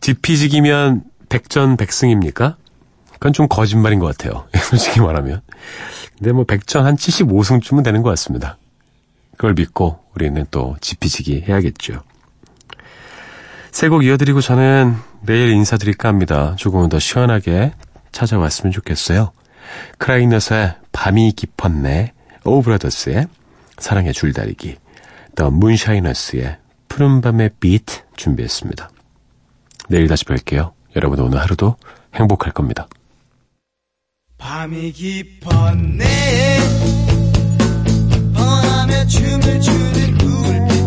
지피지기면 0.00 1.04
백전백승입니까? 1.28 2.56
그건 3.12 3.32
좀 3.32 3.48
거짓말인 3.48 3.98
것 4.00 4.06
같아요. 4.16 4.46
솔직히 4.68 5.00
말하면. 5.00 5.40
근데 6.18 6.32
뭐 6.32 6.44
백전 6.44 6.84
한 6.84 6.96
75승쯤은 6.96 7.82
되는 7.84 8.02
것 8.02 8.10
같습니다. 8.10 8.58
그걸 9.32 9.54
믿고 9.54 10.00
우리는 10.14 10.44
또 10.50 10.76
지피지기 10.80 11.44
해야겠죠. 11.48 12.02
새 13.72 13.88
곡 13.88 14.04
이어드리고 14.04 14.40
저는 14.40 14.94
내일 15.22 15.48
인사드릴까 15.50 16.08
합니다. 16.08 16.54
조금은 16.56 16.88
더 16.88 17.00
시원하게 17.00 17.72
찾아왔으면 18.12 18.72
좋겠어요. 18.72 19.32
크라잉넛의 19.98 20.74
밤이 20.92 21.32
깊었네, 21.32 22.12
오브라더스의 22.44 23.26
사랑의 23.78 24.12
줄다리기, 24.12 24.76
더 25.34 25.50
문샤이너스의 25.50 26.58
푸른밤의 26.88 27.50
비트 27.58 28.02
준비했습니다. 28.16 28.90
내일 29.88 30.06
다시 30.06 30.24
뵐게요. 30.24 30.72
여러분 30.96 31.18
오늘 31.20 31.40
하루도 31.40 31.76
행복할 32.14 32.52
겁니다. 32.52 32.86
밤이 34.38 34.92
깊었네 34.92 36.58
방황하며 38.34 39.06
춤을 39.06 39.60
추는 39.60 40.18
불빛 40.18 40.83